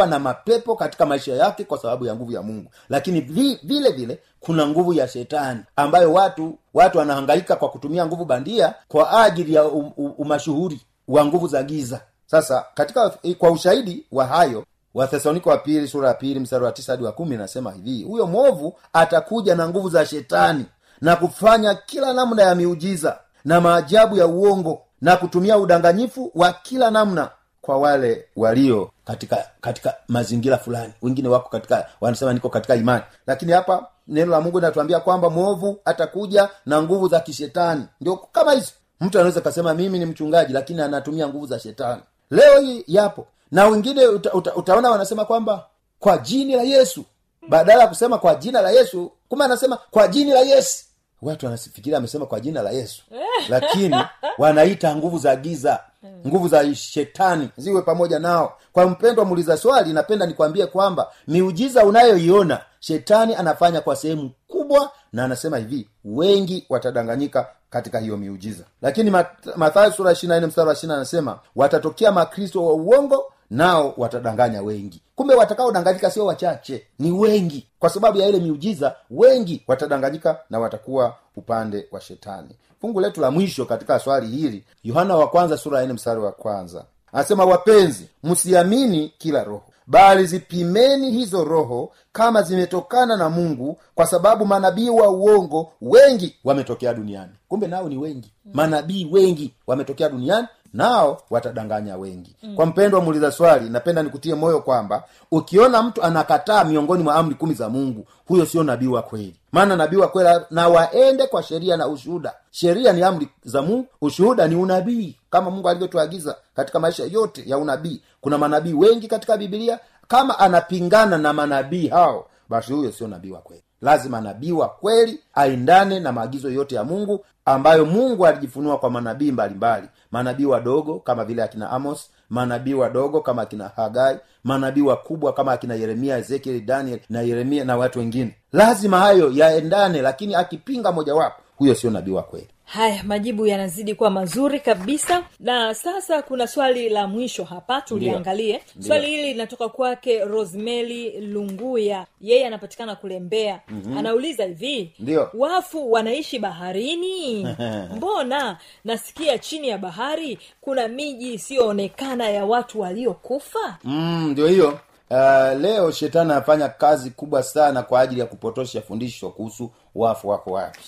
na 0.07 0.19
mapepo 0.19 0.75
katika 0.75 1.05
maisha 1.05 1.33
yake 1.33 1.63
kwa 1.63 1.77
sababu 1.77 2.05
ya 2.05 2.15
nguvu 2.15 2.31
ya 2.31 2.41
mungu. 2.41 2.71
Lakini 2.89 3.21
vi, 3.21 3.59
vile 3.63 3.91
vile 3.91 4.19
kuna 4.39 4.67
nguvu 4.67 4.93
ya 4.93 5.07
shetani 5.07 5.59
ambayo 5.75 6.13
watu 6.13 6.57
watu 6.73 6.97
wanahangaika 6.97 7.55
kwa 7.55 7.69
kutumia 7.69 8.05
nguvu 8.05 8.25
bandia 8.25 8.73
kwa 8.87 9.23
ajili 9.23 9.53
ya 9.53 9.63
um, 9.65 9.91
um, 9.97 10.13
umashuhuri 10.17 10.81
wa 11.07 11.25
nguvu 11.25 11.47
za 11.47 11.63
giza. 11.63 12.01
Sasa 12.25 12.65
katika 12.73 13.09
kwa 13.37 13.51
ushahidi 13.51 14.05
wa 14.11 14.25
hayo 14.25 14.65
wathesaloniko 14.93 15.49
wa 15.49 15.57
pili 15.57 15.87
sura 15.87 16.07
ya 16.07 16.13
pili 16.13 16.39
mstari 16.39 16.65
wa 16.65 16.71
tisa 16.71 16.91
hadi 16.93 17.03
wa 17.03 17.11
kumi 17.11 17.37
nasema 17.37 17.71
hivi 17.71 18.03
huyo 18.03 18.27
mwovu 18.27 18.73
atakuja 18.93 19.55
na 19.55 19.69
nguvu 19.69 19.89
za 19.89 20.05
shetani 20.05 20.65
na 21.01 21.15
kufanya 21.15 21.75
kila 21.75 22.13
namna 22.13 22.43
ya 22.43 22.55
miujiza 22.55 23.19
na 23.45 23.61
maajabu 23.61 24.17
ya 24.17 24.27
uongo 24.27 24.81
na 25.01 25.17
kutumia 25.17 25.57
udanganyifu 25.57 26.31
wa 26.35 26.53
kila 26.53 26.91
namna 26.91 27.29
kwa 27.63 27.77
wale 27.77 28.25
walio 28.35 28.91
katika 29.05 29.45
katika 29.61 29.95
mazingira 30.07 30.57
fulani. 30.57 30.93
Wengine 31.01 31.27
wako 31.27 31.49
katika 31.49 31.89
wanasema 32.01 32.33
niko 32.33 32.49
katika 32.49 32.75
imani. 32.75 33.03
Lakini 33.27 33.51
hapa 33.51 33.87
neno 34.07 34.31
la 34.31 34.41
mungu 34.41 34.59
linatuambia 34.59 34.99
kwamba 34.99 35.29
mwovu 35.29 35.79
atakuja 35.85 36.49
na 36.65 36.81
nguvu 36.81 37.07
za 37.07 37.19
kishetani. 37.19 37.85
Ndio 38.01 38.15
kama 38.17 38.51
hizo 38.53 38.71
mtu 39.01 39.17
anaweza 39.17 39.41
kasema 39.41 39.73
mimi 39.73 39.99
ni 39.99 40.05
mchungaji 40.05 40.53
lakini 40.53 40.81
anatumia 40.81 41.27
nguvu 41.27 41.45
za 41.47 41.59
shetani. 41.59 42.01
Leo 42.31 42.59
hii 42.59 42.83
yapo. 42.87 43.27
Na 43.51 43.65
wengine 43.67 44.07
uta, 44.07 44.33
uta, 44.33 44.55
utaona 44.55 44.91
wanasema 44.91 45.25
kwamba 45.25 45.65
kwa 45.99 46.17
jini 46.17 46.55
la 46.55 46.63
yesu. 46.63 47.05
Badala 47.49 47.81
ya 47.81 47.87
kusema 47.87 48.17
kwa 48.17 48.35
jina 48.35 48.61
la 48.61 48.71
yesu 48.71 49.11
kumbe 49.29 49.45
anasema 49.45 49.77
kwa 49.91 50.07
jini 50.07 50.31
la 50.31 50.39
yesu 50.39 50.83
watu 51.23 51.45
wanafikiria 51.45 51.97
amesema 51.97 52.25
kwa 52.25 52.39
jina 52.39 52.61
la 52.61 52.71
yesu. 52.71 53.03
Lakini 53.49 53.95
wanaita 54.37 54.95
nguvu 54.95 55.17
za 55.17 55.35
giza 55.35 55.79
nguvu 56.27 56.47
za 56.47 56.75
shetani 56.75 57.49
ziwe 57.57 57.81
pamoja 57.81 58.19
nao. 58.19 58.57
Kwa 58.71 58.85
mpendwa 58.85 59.25
muuliza 59.25 59.57
swali 59.57 59.93
napenda 59.93 60.25
nikwambie 60.25 60.65
kwamba 60.65 61.11
miujiza 61.27 61.85
unayoiona 61.85 62.59
shetani 62.79 63.35
anafanya 63.35 63.81
kwa 63.81 63.95
sehemu 63.95 64.31
kubwa 64.47 64.91
na 65.13 65.23
anasema 65.25 65.57
hivi 65.57 65.89
wengi 66.05 66.65
watadanganyika 66.69 67.47
katika 67.69 67.99
hiyo 67.99 68.17
miujiza. 68.17 68.63
Lakini 68.81 69.11
Mat- 69.11 69.55
mathayo 69.57 69.91
sura 69.91 70.11
ishiri 70.11 70.27
na 70.29 70.37
nne 70.37 70.47
mstari 70.47 70.67
wa 70.67 70.73
ishiri 70.73 70.93
anasema 70.93 71.39
watatokea 71.55 72.11
makristo 72.11 72.65
wa 72.65 72.73
uongo 72.73 73.32
nao 73.53 73.93
watadanganya 73.97 74.61
wengi. 74.61 75.01
Kumbe 75.15 75.33
watakaodanganyika 75.35 76.11
sio 76.11 76.25
wachache 76.25 76.87
ni 76.99 77.11
wengi. 77.11 77.67
Kwa 77.79 77.89
sababu 77.89 78.17
ya 78.17 78.27
ile 78.27 78.39
miujiza 78.39 78.95
wengi 79.11 79.63
watadanganyika 79.67 80.39
na 80.49 80.59
watakuwa 80.59 81.15
upande 81.35 81.87
wa 81.91 82.01
shetani. 82.01 82.55
Fungu 82.81 82.99
letu 83.01 83.21
la 83.21 83.31
mwisho 83.31 83.65
katika 83.65 83.99
swali 83.99 84.27
hili 84.27 84.63
yohana 84.83 85.15
wa 85.15 85.27
kwanza 85.27 85.57
sura 85.57 85.81
ya 85.81 85.93
mstari 85.93 86.19
wa 86.19 86.31
kwanza. 86.31 86.85
Anasema 87.13 87.45
wapenzi 87.45 88.07
msiamini 88.23 89.13
kila 89.17 89.43
roho 89.43 89.63
bali 89.87 90.25
zipimeni 90.25 91.11
hizo 91.11 91.43
roho 91.43 91.91
kama 92.11 92.41
zimetokana 92.41 93.17
na 93.17 93.29
mungu 93.29 93.77
kwa 93.95 94.05
sababu 94.05 94.45
manabii 94.45 94.89
wa 94.89 95.09
uongo 95.09 95.71
wengi 95.81 96.35
wametokea 96.43 96.93
duniani. 96.93 97.31
Kumbe 97.47 97.67
nao 97.67 97.89
ni 97.89 97.97
wengi. 97.97 98.31
Manabii 98.53 99.05
wengi 99.11 99.53
wametokea 99.67 100.09
duniani 100.09 100.47
nao 100.73 101.21
watadanganya 101.29 101.97
wengi. 101.97 102.35
Mm. 102.43 102.55
kwa 102.55 102.65
mpendwa 102.65 103.01
muuliza 103.01 103.31
swali 103.31 103.69
napenda 103.69 104.03
nikutie 104.03 104.35
moyo 104.35 104.59
kwamba 104.59 105.03
ukiona 105.31 105.83
mtu 105.83 106.03
anakataa 106.03 106.63
miongoni 106.63 107.03
mwa 107.03 107.15
amri 107.15 107.35
kumi 107.35 107.53
za 107.53 107.69
mungu 107.69 108.07
huyo 108.27 108.45
sio 108.45 108.63
nabii 108.63 108.87
wa 108.87 109.01
kweli. 109.01 109.35
Maana 109.51 109.75
nabii 109.75 109.95
wa 109.97 110.07
kweli 110.07 110.39
na 110.51 110.67
waende 110.67 111.27
kwa 111.27 111.43
sheria 111.43 111.77
na 111.77 111.87
ushuhuda. 111.87 112.33
Sheria 112.51 112.93
ni 112.93 113.03
amri 113.03 113.27
za 113.43 113.61
mungu 113.61 113.87
ushuhuda 114.01 114.47
ni 114.47 114.55
unabii. 114.55 115.15
Kama 115.29 115.49
mungu 115.51 115.69
alivyotuagiza 115.69 116.35
katika 116.55 116.79
maisha 116.79 117.03
yote 117.05 117.43
ya 117.45 117.57
unabii 117.57 118.01
kuna 118.21 118.37
manabii 118.37 118.73
wengi 118.73 119.07
katika 119.07 119.37
bibilia 119.37 119.79
kama 120.07 120.39
anapingana 120.39 121.17
na 121.17 121.33
manabii 121.33 121.87
hao 121.87 122.25
basi 122.49 122.73
huyo 122.73 122.91
sio 122.91 123.07
nabii 123.07 123.31
wa 123.31 123.39
kweli 123.41 123.63
lazima 123.83 124.21
nabii 124.21 124.51
wa 124.51 124.69
kweli 124.69 125.19
aendane 125.33 125.99
na 125.99 126.11
maagizo 126.11 126.49
yote 126.51 126.75
ya 126.75 126.83
mungu 126.83 127.25
ambayo 127.45 127.85
mungu 127.85 128.27
alijifunua 128.27 128.77
kwa 128.77 128.89
manabii 128.89 129.31
mbalimbali. 129.31 129.87
Manabii 130.11 130.45
wadogo 130.45 130.99
kama 130.99 131.25
vile 131.25 131.43
akina 131.43 131.69
amos 131.69 132.09
manabii 132.29 132.73
wadogo 132.73 133.21
kama 133.21 133.41
akina 133.41 133.67
hagai 133.75 134.17
manabii 134.43 134.81
wakubwa 134.81 135.33
kama 135.33 135.51
akina 135.51 135.75
yeremia 135.75 136.17
ezekieli 136.17 136.61
daniel 136.61 136.99
na 137.09 137.21
yeremia 137.21 137.65
na 137.65 137.77
watu 137.77 137.99
wengine. 137.99 138.35
Lazima 138.53 138.99
hayo 138.99 139.31
yaendane 139.33 140.01
lakini 140.01 140.35
akipinga 140.35 140.91
mojawapo 140.91 141.41
huyo 141.55 141.75
sio 141.75 141.89
nabii 141.89 142.11
wa 142.11 142.23
kweli 142.23 142.47
haya 142.65 143.03
majibu 143.03 143.47
yanazidi 143.47 143.95
kuwa 143.95 144.09
mazuri 144.09 144.59
kabisa. 144.59 145.23
Na 145.39 145.73
sasa 145.75 146.21
kuna 146.21 146.47
swali 146.47 146.89
la 146.89 147.07
mwisho 147.07 147.43
hapa 147.43 147.81
tuliangalie. 147.81 148.61
Swali 148.79 149.07
hili 149.07 149.23
linatoka 149.23 149.69
kwake 149.69 150.25
rosmeli 150.25 151.21
lunguya. 151.21 152.05
Yeye 152.21 152.47
anapatikana 152.47 152.95
kule 152.95 153.19
mbea 153.19 153.59
mm-hmm. 153.69 153.97
anauliza 153.97 154.45
hivi 154.45 154.91
Ndiyo. 154.99 155.29
wafu 155.33 155.91
wanaishi 155.91 156.39
baharini? 156.39 157.47
Mbona 157.97 158.57
nasikia 158.85 159.37
chini 159.37 159.67
ya 159.67 159.77
bahari 159.77 160.39
kuna 160.61 160.87
miji 160.87 161.33
isiyoonekana 161.33 162.29
ya 162.29 162.45
watu 162.45 162.79
waliokufa? 162.79 163.77
Mm, 163.83 164.29
ndio 164.31 164.47
hiyo. 164.47 164.79
Uh, 165.09 165.61
leo 165.61 165.91
shetani 165.91 166.31
anafanya 166.31 166.69
kazi 166.69 167.09
kubwa 167.09 167.43
sana 167.43 167.83
kwa 167.83 167.99
ajili 168.01 168.19
ya 168.19 168.25
kupotosha 168.27 168.81
fundisho 168.81 169.29
kuhusu 169.29 169.71
wafu 169.95 170.29
wako 170.29 170.51
wapi. 170.51 170.79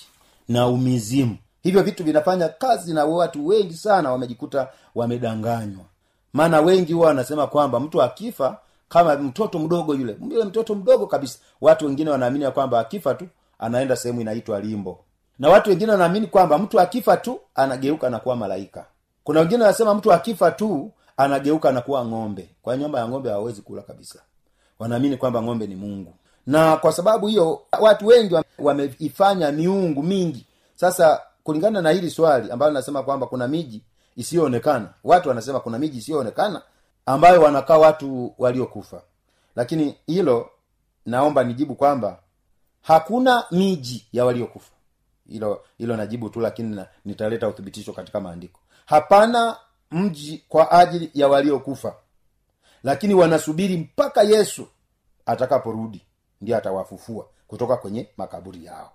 Na 0.48 0.68
umizimu 0.68 1.36
hivyo 1.66 1.82
vitu 1.82 2.04
vinafanya 2.04 2.48
kazi 2.48 2.94
na 2.94 3.04
watu 3.04 3.46
wengi 3.46 3.74
sana 3.74 4.12
wamejikuta 4.12 4.68
wamedanganywa. 4.94 5.84
Maana 6.32 6.60
wengi 6.60 6.92
huwa 6.92 7.06
wanasema 7.06 7.46
kwamba 7.46 7.80
mtu 7.80 8.02
akifa 8.02 8.58
kama 8.88 9.16
mtoto 9.16 9.58
mdogo 9.58 9.94
yule 9.94 10.16
yule 10.30 10.44
mtoto 10.44 10.74
mdogo 10.74 11.06
kabisa 11.06 11.38
watu 11.60 11.86
wengine 11.86 12.10
wanaamini 12.10 12.50
kwamba 12.50 12.80
akifa 12.80 13.14
tu 13.14 13.26
anaenda 13.58 13.96
sehemu 13.96 14.20
inaitwa 14.20 14.60
limbo. 14.60 14.98
Na 15.38 15.48
watu 15.48 15.70
wengine 15.70 15.92
wanaamini 15.92 16.26
kwamba 16.26 16.58
mtu 16.58 16.80
akifa 16.80 17.16
tu 17.16 17.40
anageuka 17.54 18.10
na 18.10 18.18
kuwa 18.18 18.36
malaika. 18.36 18.84
Kuna 19.24 19.40
wengine 19.40 19.62
wanasema 19.62 19.94
mtu 19.94 20.12
akifa 20.12 20.50
tu 20.50 20.90
anageuka 21.16 21.72
na 21.72 21.80
kuwa 21.80 22.04
ng'ombe. 22.06 22.48
Kwa 22.62 22.76
nyumba 22.76 22.98
ya 22.98 23.08
ng'ombe 23.08 23.30
hawawezi 23.30 23.62
kula 23.62 23.82
kabisa. 23.82 24.18
Wanaamini 24.78 25.16
kwamba 25.16 25.42
ng'ombe 25.42 25.66
ni 25.66 25.76
mungu. 25.76 26.14
Na 26.46 26.76
kwa 26.76 26.92
sababu 26.92 27.26
hiyo 27.26 27.60
watu 27.80 28.06
wengi 28.06 28.36
wameifanya 28.58 29.52
miungu 29.52 30.02
mingi. 30.02 30.46
Sasa 30.74 31.20
kulingana 31.46 31.82
na 31.82 31.90
hili 31.90 32.10
swali 32.10 32.50
ambalo 32.50 32.72
nasema 32.72 33.02
kwamba 33.02 33.26
kuna 33.26 33.48
miji 33.48 33.82
isiyoonekana. 34.16 34.94
Watu 35.04 35.28
wanasema 35.28 35.60
kuna 35.60 35.78
miji 35.78 35.98
isiyoonekana 35.98 36.62
ambayo 37.06 37.42
wanakaa 37.42 37.78
watu 37.78 38.34
waliokufa. 38.38 39.02
Lakini 39.56 39.96
hilo 40.06 40.50
naomba 41.06 41.44
nijibu 41.44 41.74
kwamba 41.74 42.18
hakuna 42.82 43.44
miji 43.50 44.06
ya 44.12 44.24
waliokufa. 44.24 44.72
Hilo 45.28 45.64
hilo 45.78 45.96
najibu 45.96 46.28
tu 46.28 46.40
lakini 46.40 46.76
na, 46.76 46.86
nitaleta 47.04 47.48
uthibitisho 47.48 47.92
katika 47.92 48.20
maandiko. 48.20 48.60
Hapana 48.86 49.56
mji 49.90 50.44
kwa 50.48 50.70
ajili 50.72 51.10
ya 51.14 51.28
waliokufa. 51.28 51.94
Lakini 52.82 53.14
wanasubiri 53.14 53.76
mpaka 53.76 54.22
yesu 54.22 54.66
atakaporudi 55.26 56.02
ndiye 56.40 56.56
atawafufua 56.56 57.26
kutoka 57.46 57.76
kwenye 57.76 58.08
makaburi 58.16 58.64
yao 58.64 58.92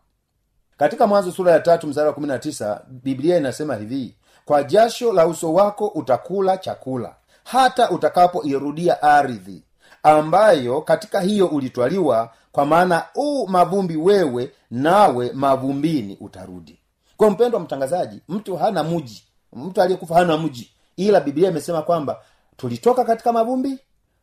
katika 0.81 1.07
mwanzo 1.07 1.31
sura 1.31 1.51
ya 1.51 1.59
tatu 1.59 1.87
mstari 1.87 2.07
wa 2.07 2.13
kumi 2.13 2.27
na 2.27 2.39
tisa 2.39 2.81
biblia 2.87 3.37
inasema 3.37 3.75
hivi 3.75 4.15
kwa 4.45 4.63
jasho 4.63 5.13
la 5.13 5.27
uso 5.27 5.53
wako 5.53 5.87
utakula 5.87 6.57
chakula 6.57 7.15
hata 7.43 7.89
utakapoirudia 7.89 9.01
ardhi 9.01 9.63
ambayo 10.03 10.81
katika 10.81 11.21
hiyo 11.21 11.47
ulitwaliwa 11.47 12.33
kwa 12.51 12.65
maana 12.65 13.05
u 13.15 13.47
mavumbi 13.47 13.97
wewe 13.97 14.51
nawe 14.71 15.31
mavumbini 15.33 16.17
utarudi. 16.21 16.79
Kwa 17.17 17.29
mpendwa 17.29 17.59
mtangazaji 17.59 18.21
mtu 18.29 18.55
hana 18.57 18.83
muji 18.83 19.23
mtu 19.53 19.81
aliyekufa 19.81 20.15
hana 20.15 20.37
mji 20.37 20.71
ila 20.97 21.19
biblia 21.19 21.49
imesema 21.49 21.81
kwamba 21.81 22.21
tulitoka 22.57 23.03
katika 23.03 23.33
mavumbi 23.33 23.79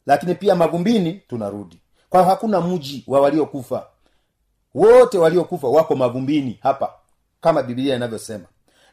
lakini 0.06 0.34
pia 0.34 0.54
mavumbini 0.54 1.12
tunarudi. 1.28 1.80
Kwa 2.10 2.24
hakuna 2.24 2.60
mji 2.60 3.04
wa 3.06 3.20
waliokufa 3.20 3.86
wote 4.74 5.18
waliokufa 5.18 5.68
wako 5.68 5.96
mavumbini 5.96 6.58
hapa 6.62 6.92
kama 7.40 7.62
biblia 7.62 7.96
inavyosema. 7.96 8.44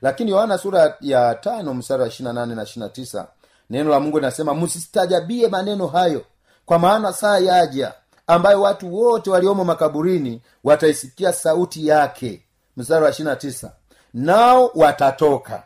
Lakini 0.02 0.32
yohana 0.32 0.58
sura 0.58 0.98
ya 1.02 1.36
tano 1.36 1.74
mstari 1.74 2.02
wa 2.02 2.08
ishirina 2.08 2.34
nane 2.34 2.56
na 2.56 2.64
ishirina 2.64 2.90
tisa 2.90 3.28
neno 3.70 3.90
la 3.90 4.00
mungu 4.00 4.18
linasema 4.20 4.54
msistajabie 4.54 5.48
maneno 5.48 5.88
hayo 5.88 6.26
kwa 6.66 6.80
maana 6.80 7.14
saa 7.14 7.38
yaja 7.40 7.94
ambayo 8.28 8.62
watu 8.62 8.96
wote 8.96 9.30
waliomo 9.30 9.64
makaburini 9.64 10.42
wataisikia 10.64 11.34
sauti 11.34 11.88
yake. 11.88 12.42
Mstari 12.78 13.04
wa 13.04 13.10
ishirina 13.12 13.36
tisa 13.36 13.72
nao 14.14 14.72
watatoka. 14.76 15.64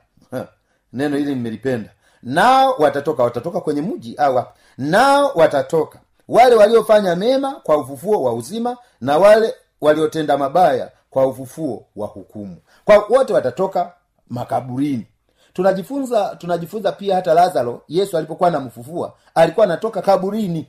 Neno 0.93 1.17
hili 1.17 1.36
nimelipenda. 1.36 1.89
Nao 2.24 2.76
watatoka. 2.80 3.24
Watatoka 3.24 3.62
kwenye 3.62 3.82
mji 3.82 4.15
au 4.15 4.36
wapi? 4.36 4.60
Nao 4.78 5.32
watatoka. 5.36 6.00
Wale 6.28 6.56
waliofanya 6.56 7.15
mema 7.15 7.52
kwa 7.52 7.78
ufufuo 7.78 8.24
wa 8.24 8.34
uzima 8.34 8.78
na 9.02 9.17
wale 9.17 9.56
waliotenda 9.82 10.38
mabaya 10.38 10.92
kwa 11.10 11.28
ufufuo 11.28 11.86
wa 11.96 12.08
hukumu. 12.08 12.58
Kwa 12.86 13.06
wote 13.10 13.34
watatoka 13.34 13.94
makaburini. 14.30 15.06
Tunajifunza 15.54 16.36
tunajifunza 16.36 16.92
pia 16.92 17.15
hata 17.15 17.34
lazaro 17.34 17.82
yesu 17.88 18.18
alipokuwa 18.18 18.50
anamfufua 18.50 19.13
alikuwa 19.36 19.63
anatoka 19.65 20.02
kaburini. 20.02 20.68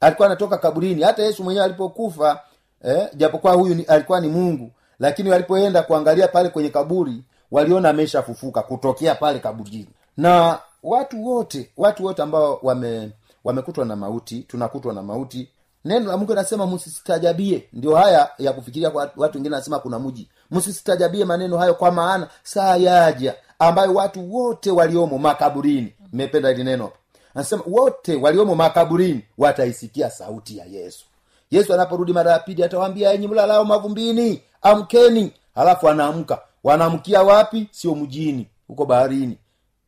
Alikuwa 0.00 0.26
anatoka 0.28 0.58
kaburini. 0.58 1.02
Hata 1.02 1.22
yesu 1.22 1.44
mwenyewe 1.44 1.64
alipokufa 1.66 2.40
eh, 2.84 3.08
japokuwa 3.14 3.52
huyu 3.52 3.74
ni, 3.74 3.82
alikuwa 3.82 4.20
ni 4.20 4.28
mungu 4.28 4.70
lakini 4.98 5.30
walipoenda 5.30 5.82
kuangalia 5.82 6.28
pale 6.28 6.48
kwenye 6.48 6.68
kaburi 6.68 7.22
waliona 7.50 7.88
ameshafufuka 7.88 8.62
kutokea 8.62 9.14
pale 9.14 9.38
kaburini. 9.38 9.88
Na 10.16 10.58
watu 10.82 11.26
wote 11.26 11.70
watu 11.76 12.04
wote 12.04 12.22
ambao 12.22 12.58
wame 12.62 13.10
wamekutwa 13.44 13.84
na 13.84 13.96
mauti 13.96 14.40
tunakutwa 14.42 14.94
na 14.94 15.02
mauti 15.02 15.48
neno 15.84 16.10
la 16.10 16.16
mungu 16.16 16.32
linasema 16.32 16.66
msisitajabie 16.66 17.68
ndio 17.72 17.96
haya 17.96 18.30
ya 18.38 18.52
kufikiria 18.52 18.90
kwa 18.90 19.10
watu 19.16 19.38
wengine 19.38 19.56
anasema 19.56 19.78
kuna 19.78 19.98
mji 19.98 20.28
msisitajabie 20.50 21.24
maneno 21.24 21.58
hayo 21.58 21.74
kwa 21.74 21.90
maana 21.90 22.28
saa 22.42 22.76
yaja 22.76 23.34
ambayo 23.58 23.94
watu 23.94 24.34
wote 24.34 24.70
waliomo 24.70 25.18
makaburini. 25.18 25.92
Mmependa 26.12 26.48
hili 26.48 26.64
neno? 26.64 26.90
Anasema 27.34 27.62
wote 27.66 28.16
waliomo 28.16 28.54
makaburini 28.54 29.24
wataisikia 29.38 30.10
sauti 30.10 30.58
ya 30.58 30.64
yesu. 30.64 31.04
Yesu 31.50 31.74
anaporudi 31.74 32.12
mara 32.12 32.32
ya 32.32 32.38
pili 32.38 32.64
atawaambia 32.64 33.12
enyi 33.12 33.28
mlalao 33.28 33.64
mavumbini 33.64 34.42
amkeni. 34.62 35.32
Halafu 35.54 35.88
anaamka. 35.88 36.38
Wanaamkia 36.64 37.22
wapi? 37.22 37.68
Sio 37.70 37.94
mjini 37.94 38.48
huko 38.68 38.86
baharini. 38.86 39.38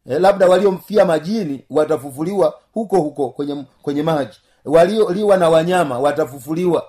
E, 0.07 0.19
labda 0.19 0.49
waliomfia 0.49 1.05
majini 1.05 1.65
watafufuliwa 1.71 2.55
huko 2.75 2.97
huko 3.01 3.29
kwenye 3.29 3.65
kwenye 3.83 4.03
maji 4.03 4.39
walioliwa 4.65 5.37
na 5.37 5.49
wanyama 5.51 5.99
watafufuliwa. 5.99 6.85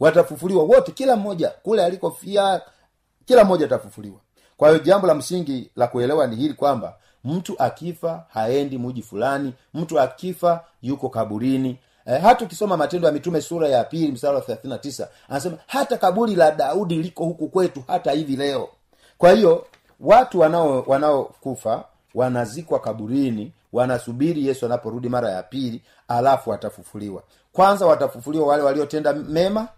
Watafufuliwa 0.00 0.64
wote 0.64 0.92
kila 0.92 1.16
mmoja 1.16 1.48
kule 1.48 1.84
alikofia 1.84 2.60
kila 3.24 3.44
mmoja 3.44 3.66
atafufuliwa. 3.66 4.18
Kwa 4.56 4.68
hiyo 4.68 4.80
jambo 4.84 5.06
la 5.06 5.14
msingi 5.14 5.70
la 5.76 5.86
kuelewa 5.86 6.26
ni 6.26 6.36
hili 6.36 6.54
kwamba 6.54 6.96
mtu 7.24 7.54
akifa 7.62 8.24
haendi 8.28 8.78
muji 8.78 9.02
fulani 9.02 9.54
mtu 9.74 10.00
akifa 10.00 10.64
yuko 10.82 11.08
kaburini. 11.08 11.78
E, 12.06 12.18
hata 12.18 12.44
ukisoma 12.44 12.76
matendo 12.76 13.06
ya 13.06 13.12
mitume 13.12 13.40
sura 13.40 13.68
ya 13.68 13.84
pili 13.84 14.12
msara 14.12 14.42
wa 14.70 14.78
tisa 14.78 15.08
anasema 15.28 15.56
hata 15.66 15.96
kaburi 15.96 16.34
la 16.34 16.50
daudi 16.50 16.94
liko 17.02 17.24
huku 17.24 17.48
kwetu 17.48 17.82
hata 17.86 18.12
hivi 18.12 18.36
leo. 18.36 18.68
Kwa 19.18 19.32
hiyo 19.32 19.66
watu 20.00 20.40
wanao 20.40 20.84
wanaokufa 20.86 21.84
wanazikwa 22.14 22.78
kaburini 22.80 23.52
wanasubiri 23.72 24.46
yesu 24.46 24.66
anaporudi 24.66 25.08
mara 25.08 25.30
ya 25.30 25.42
pili 25.42 25.82
alafu 26.08 26.50
watafufuliwa. 26.50 27.22
Kwanza 27.52 27.86
watafufuliwa 27.86 28.46
wale 28.46 28.62
waliotenda 28.62 29.12
mema 29.12 29.68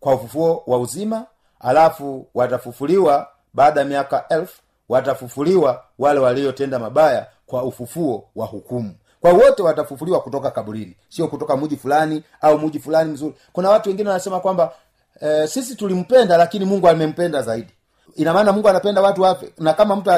kwa 0.00 0.14
ufufuo 0.14 0.62
wa 0.66 0.78
uzima 0.78 1.26
alafu 1.60 2.26
watafufuliwa 2.34 3.28
baada 3.54 3.80
ya 3.80 3.86
miaka 3.86 4.28
elfu 4.28 4.62
watafufuliwa 4.88 5.84
wale 5.98 6.20
waliotenda 6.20 6.78
mabaya 6.78 7.26
kwa 7.46 7.62
ufufuo 7.62 8.28
wa 8.36 8.46
hukumu. 8.46 8.94
Kwa 9.20 9.32
wote 9.32 9.62
watafufuliwa 9.62 10.20
kutoka 10.20 10.50
kaburini 10.50 10.96
sio 11.08 11.28
kutoka 11.28 11.56
mji 11.56 11.76
fulani 11.76 12.22
au 12.40 12.58
mji 12.58 12.78
fulani 12.80 13.12
mzuri. 13.12 13.34
Kuna 13.52 13.70
watu 13.70 13.88
wengine 13.88 14.08
wanasema 14.08 14.40
kwamba 14.40 14.72
e, 15.20 15.46
sisi 15.46 15.74
tulimpenda 15.76 16.36
lakini 16.36 16.64
mungu 16.64 16.88
amempenda 16.88 17.42
zaidi 17.42 17.72
ina 18.16 18.34
maana 18.34 18.52
mungu 18.52 18.68
anapenda 18.68 19.02
watu 19.02 19.22
wafe 19.22 19.52
na 19.58 19.72
kama 19.72 19.96
mtu 19.96 20.10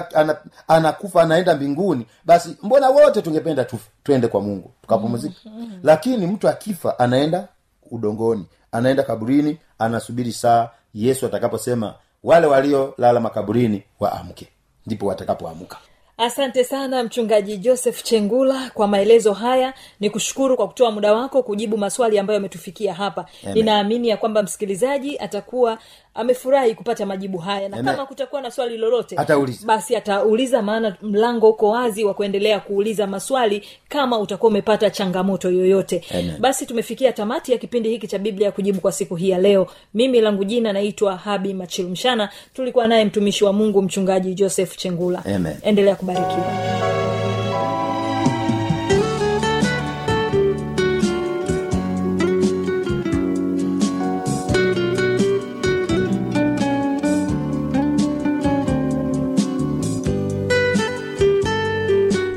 anakufa 0.68 1.22
anaenda 1.22 1.54
mbinguni 1.54 2.06
basi 2.24 2.56
mbona 2.62 2.88
wote 2.88 3.22
tungependa 3.22 3.64
tufe 3.64 3.90
twende 4.04 4.28
kwa 4.28 4.40
mungu 4.40 4.70
tukapumzika 4.82 5.35
lakini 5.82 6.26
mtu 6.26 6.48
akifa 6.48 6.98
anaenda 6.98 7.48
udongoni 7.90 8.46
anaenda 8.72 9.02
kaburini 9.02 9.59
anasubiri 9.78 10.32
saa 10.32 10.68
yesu 10.94 11.26
atakaposema 11.26 11.94
wale 12.24 12.46
waliolala 12.46 13.20
makaburini 13.20 13.82
waamke 14.00 14.48
ndipo 14.87 15.06
watakapoamka. 15.06 15.76
Asante 16.18 16.64
sana 16.64 17.02
mchungaji 17.04 17.56
joseph 17.59 18.02
chengula 18.02 18.70
kwa 18.74 18.88
maelezo 18.88 19.32
haya. 19.32 19.74
Ni 20.00 20.11
kushukuru 20.11 20.56
kwa 20.56 20.68
kutoa 20.68 20.90
muda 20.90 21.12
wako 21.14 21.42
kujibu 21.42 21.78
maswali 21.78 22.18
ambayo 22.18 22.35
yametufikia 22.35 22.94
hapa. 22.94 23.26
Amen. 23.42 23.54
ninaamini 23.54 24.09
ya 24.09 24.16
kwamba 24.16 24.42
msikilizaji 24.42 25.18
atakuwa 25.18 25.78
amefurahi 26.16 26.74
kupata 26.74 27.07
majibu 27.07 27.38
haya 27.38 27.68
na 27.68 27.76
Amen. 27.76 27.94
kama 27.94 28.07
kutakuwa 28.07 28.40
na 28.42 28.50
swali 28.50 28.76
lolote 28.76 29.16
Atauliza. 29.18 29.66
basi 29.66 29.96
atauliza 29.96 30.62
maana 30.62 30.96
mlango 31.02 31.48
uko 31.50 31.68
wazi 31.68 32.05
wa 32.05 32.14
kuendelea 32.14 32.61
kuuliza 32.61 33.07
maswali 33.07 33.62
kama 33.88 34.18
utakuwa 34.18 34.50
umepata 34.50 34.90
changamoto 34.90 35.50
yoyote 35.50 36.05
Amen. 36.11 36.38
basi 36.38 36.66
tumefikia 36.66 37.12
tamati 37.12 37.52
ya 37.52 37.59
kipindi 37.59 37.88
hiki 37.88 38.07
cha 38.09 38.18
biblia 38.18 38.46
ya 38.46 38.52
kujibu 38.52 38.81
kwa 38.81 38.92
siku 38.92 39.16
hii 39.16 39.29
ya 39.31 39.38
leo 39.38 39.66
mimi 39.94 40.20
langu 40.20 40.44
jina 40.44 40.72
naitwa 40.72 41.16
habi 41.16 41.55
machilumshana 41.55 42.29
tulikuwa 42.55 42.88
naye 42.88 43.05
mtumishi 43.05 43.44
wa 43.44 43.52
mungu 43.52 43.83
mchungaji 43.83 44.35
joseph 44.35 44.76
chengula 44.76 45.24
Amen. 45.24 45.57
endelea 45.62 45.96
kubarikiwa 45.96 46.46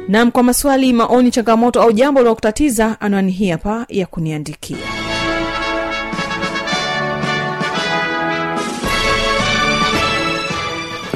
nam 0.10 0.32
kwa 0.32 0.44
maswali 0.44 0.94
maoni 0.94 1.32
changamoto 1.32 1.82
au 1.82 1.92
jambo 1.92 2.20
linalokutatiza 2.20 3.02
anwani 3.02 3.32
hii 3.32 3.50
hapa 3.50 3.86
ya 3.90 4.06
kuniandikia. 4.06 4.78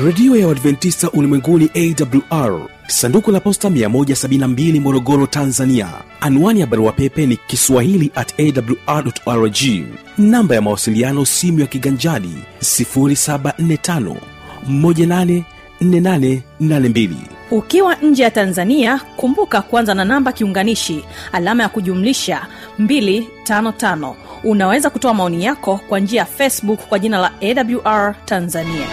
Redio 0.06 0.36
ya 0.36 0.48
uadventista 0.48 1.12
ulimwenguni 1.12 1.70
awr 1.76 2.62
sanduku 2.88 3.32
la 3.32 3.40
posta 3.40 3.70
172 3.70 4.80
morogoro 4.82 5.28
tanzania. 5.28 5.90
Anwani 6.22 6.60
ya 6.60 6.68
barua 6.68 6.92
pepe 6.92 7.26
ni 7.26 7.38
kiswahili 7.48 8.12
at 8.16 8.34
awrrg 8.40 9.58
namba 10.18 10.56
ya 10.56 10.62
mawasiliano 10.62 11.26
simu 11.26 11.60
ya 11.60 11.68
kiganjadi 11.68 12.30
745 12.62 14.16
184882 14.70 17.16
ukiwa 17.52 17.96
nje 17.96 18.24
ya 18.24 18.32
tanzania 18.32 19.00
kumbuka 19.16 19.62
kuanza 19.62 19.94
na 19.94 20.06
namba 20.06 20.32
kiunganishi 20.32 21.06
alama 21.32 21.64
ya 21.64 21.70
kujumlisha 21.70 22.48
255 22.80 24.14
unaweza 24.44 24.90
kutoa 24.90 25.14
maoni 25.14 25.46
yako 25.46 25.80
kwa 25.90 26.00
njia 26.00 26.20
ya 26.20 26.26
facebook 26.26 26.80
kwa 26.80 27.00
jina 27.00 27.18
la 27.18 27.32
awr 27.42 28.16
tanzania. 28.26 28.88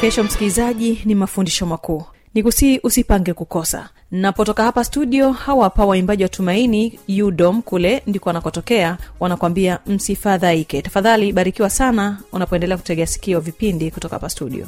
Kesho 0.00 0.24
msikilizaji 0.24 1.02
ni 1.04 1.14
mafundisho 1.14 1.66
makuu 1.66 2.04
ni 2.34 2.42
kusii 2.42 2.80
usipange 2.82 3.32
kukosa. 3.34 3.88
Napotoka 4.10 4.62
hapa 4.62 4.84
studio 4.84 5.32
hawapa 5.32 5.84
waimbaji 5.84 6.22
wa 6.22 6.28
tumaini 6.28 6.98
udom 7.24 7.62
kule 7.62 8.02
ndiko 8.06 8.28
wanakotokea. 8.28 8.98
Wanakwambia 9.20 9.78
msifadhaike. 9.86 10.82
Tafadhali 10.82 11.32
barikiwa 11.32 11.70
sana 11.70 12.18
unapoendelea 12.32 12.76
kutegea 12.76 13.06
sikio 13.06 13.40
vipindi 13.40 13.90
kutoka 13.90 14.16
hapa 14.16 14.28
studio. 14.28 14.66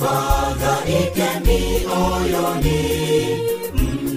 Msifadhaike 0.00 1.28
mioyoni 1.46 2.78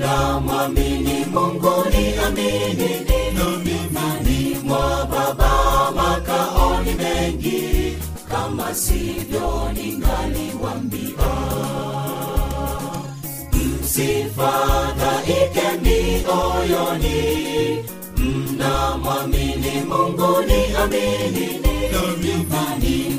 mnamwamini 0.03 1.25
mungu 1.33 1.73
ni 1.91 2.17
amini 2.17 2.89
nami 3.37 3.79
mwa 4.63 5.05
baba 5.11 5.91
makaoni 5.95 6.93
mengi. 6.93 7.97
Kama 8.29 8.75
sivyo 8.75 9.71
ningaliwambia. 9.73 11.33
Msifadhaike 14.33 15.67
mioyoni. 15.81 17.19
Mnamwamini 18.17 19.81
mungu 19.87 20.41
ni 20.47 20.75
amini 20.75 21.59
nami 21.91 22.45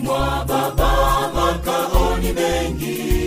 mwa 0.03 0.45
baba 0.49 1.31
makaoni 1.35 2.33
mengi 2.33 3.24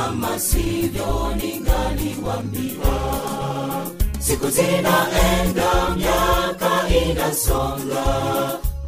kama 0.00 0.38
sivyo 0.38 1.32
ningaliwambiwa 1.36 2.94
siku 4.18 4.48
zinaenda 4.50 5.90
miaka 5.96 6.88
inasonga. 6.88 8.04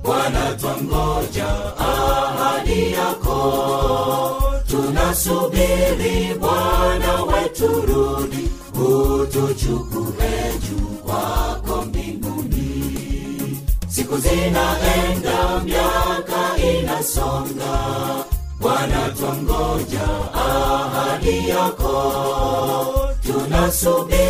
Bwana 0.03 0.53
twangoja 0.61 1.77
ahadi 1.79 2.92
yako. 2.92 4.42
Tunasubiri 4.70 6.35
bwana 6.40 7.22
wetu 7.22 7.68
rudi. 7.68 8.48
Utuchukue 8.75 10.53
juu 10.68 10.87
kwako 11.05 11.83
mbinguni. 11.83 13.61
Siku 13.88 14.18
zinaenda 14.18 15.61
miaka 15.64 16.57
inasonga 16.72 17.79
bwana 18.62 19.09
twangoja 19.18 20.07
ahadi 20.35 21.48
yako. 21.48 21.94
Tunasubiri 23.27 24.21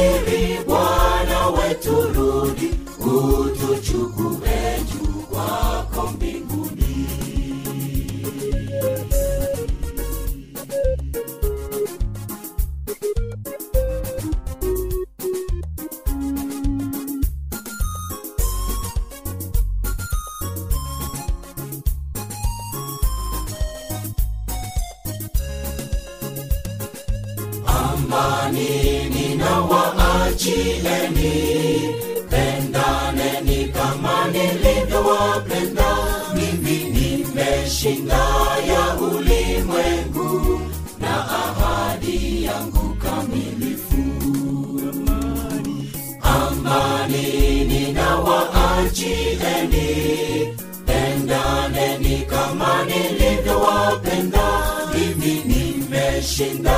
nimeshinda 56.42 56.70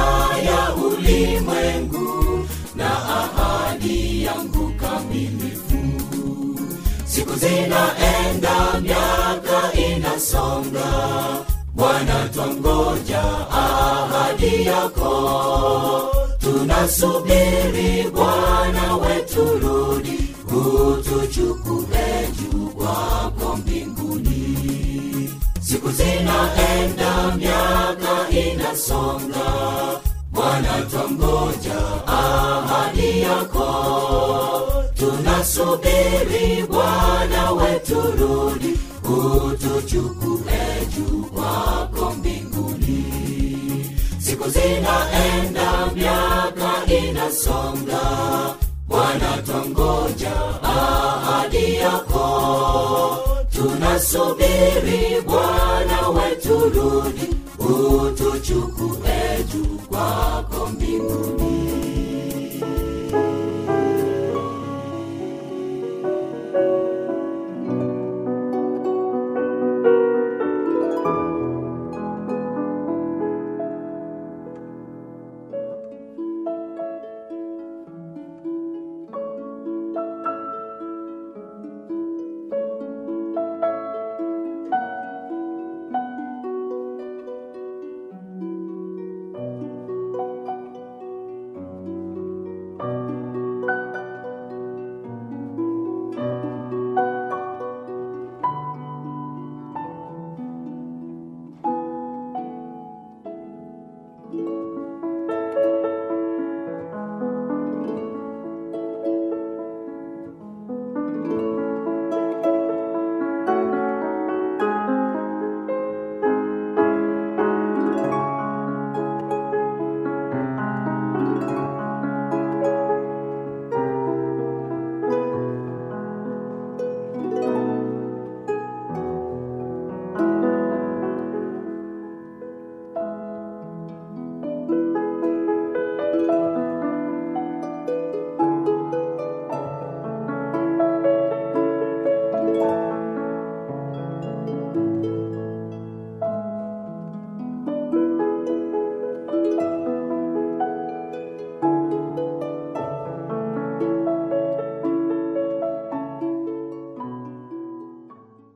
ya 0.44 0.74
ulimwengu 0.74 2.48
na 2.77 2.90
ahadi 3.09 4.22
yangu 4.24 4.72
kamilifu. 4.81 5.79
Siku 7.05 7.35
zinaenda 7.37 8.81
miaka 8.83 9.72
inasonga. 9.72 10.85
Bwana 11.74 12.29
twangoja 12.29 13.22
ahadi 13.50 14.66
yako. 14.66 16.11
Tunasubiri 16.38 18.11
bwana 18.14 18.96
wetu 18.96 19.44
rudi 19.59 20.35
utuchukue 20.46 22.29
juu 22.38 22.54
zinaenda 25.94 27.37
miaka 27.38 28.30
inasonga. 28.30 29.48
Bwana 30.33 30.83
twangoja 30.90 31.78
ahadi 32.07 33.20
yako. 33.20 33.68
Tunasubiri 34.94 36.66
bwana 36.70 37.50
wetu 37.52 38.00
rudi 38.18 38.78
utuchukue 39.04 40.62
juu 40.96 41.24
kwako 41.24 42.14
mbinguni. 42.18 43.04
Siku 44.18 44.48
zinaenda 44.50 45.87
miaka 45.94 46.72
inasonga. 47.02 48.00
Bwana 48.88 49.42
twangoja 49.46 50.33
ahadi 50.62 51.74
yako 51.74 52.13
twasubiri 53.94 55.20
bwana 55.26 56.09
wetu 56.09 56.54
rudi 56.74 57.28
utuchukue 57.59 59.20
kwako 59.88 60.66
mbinguni 60.66 61.34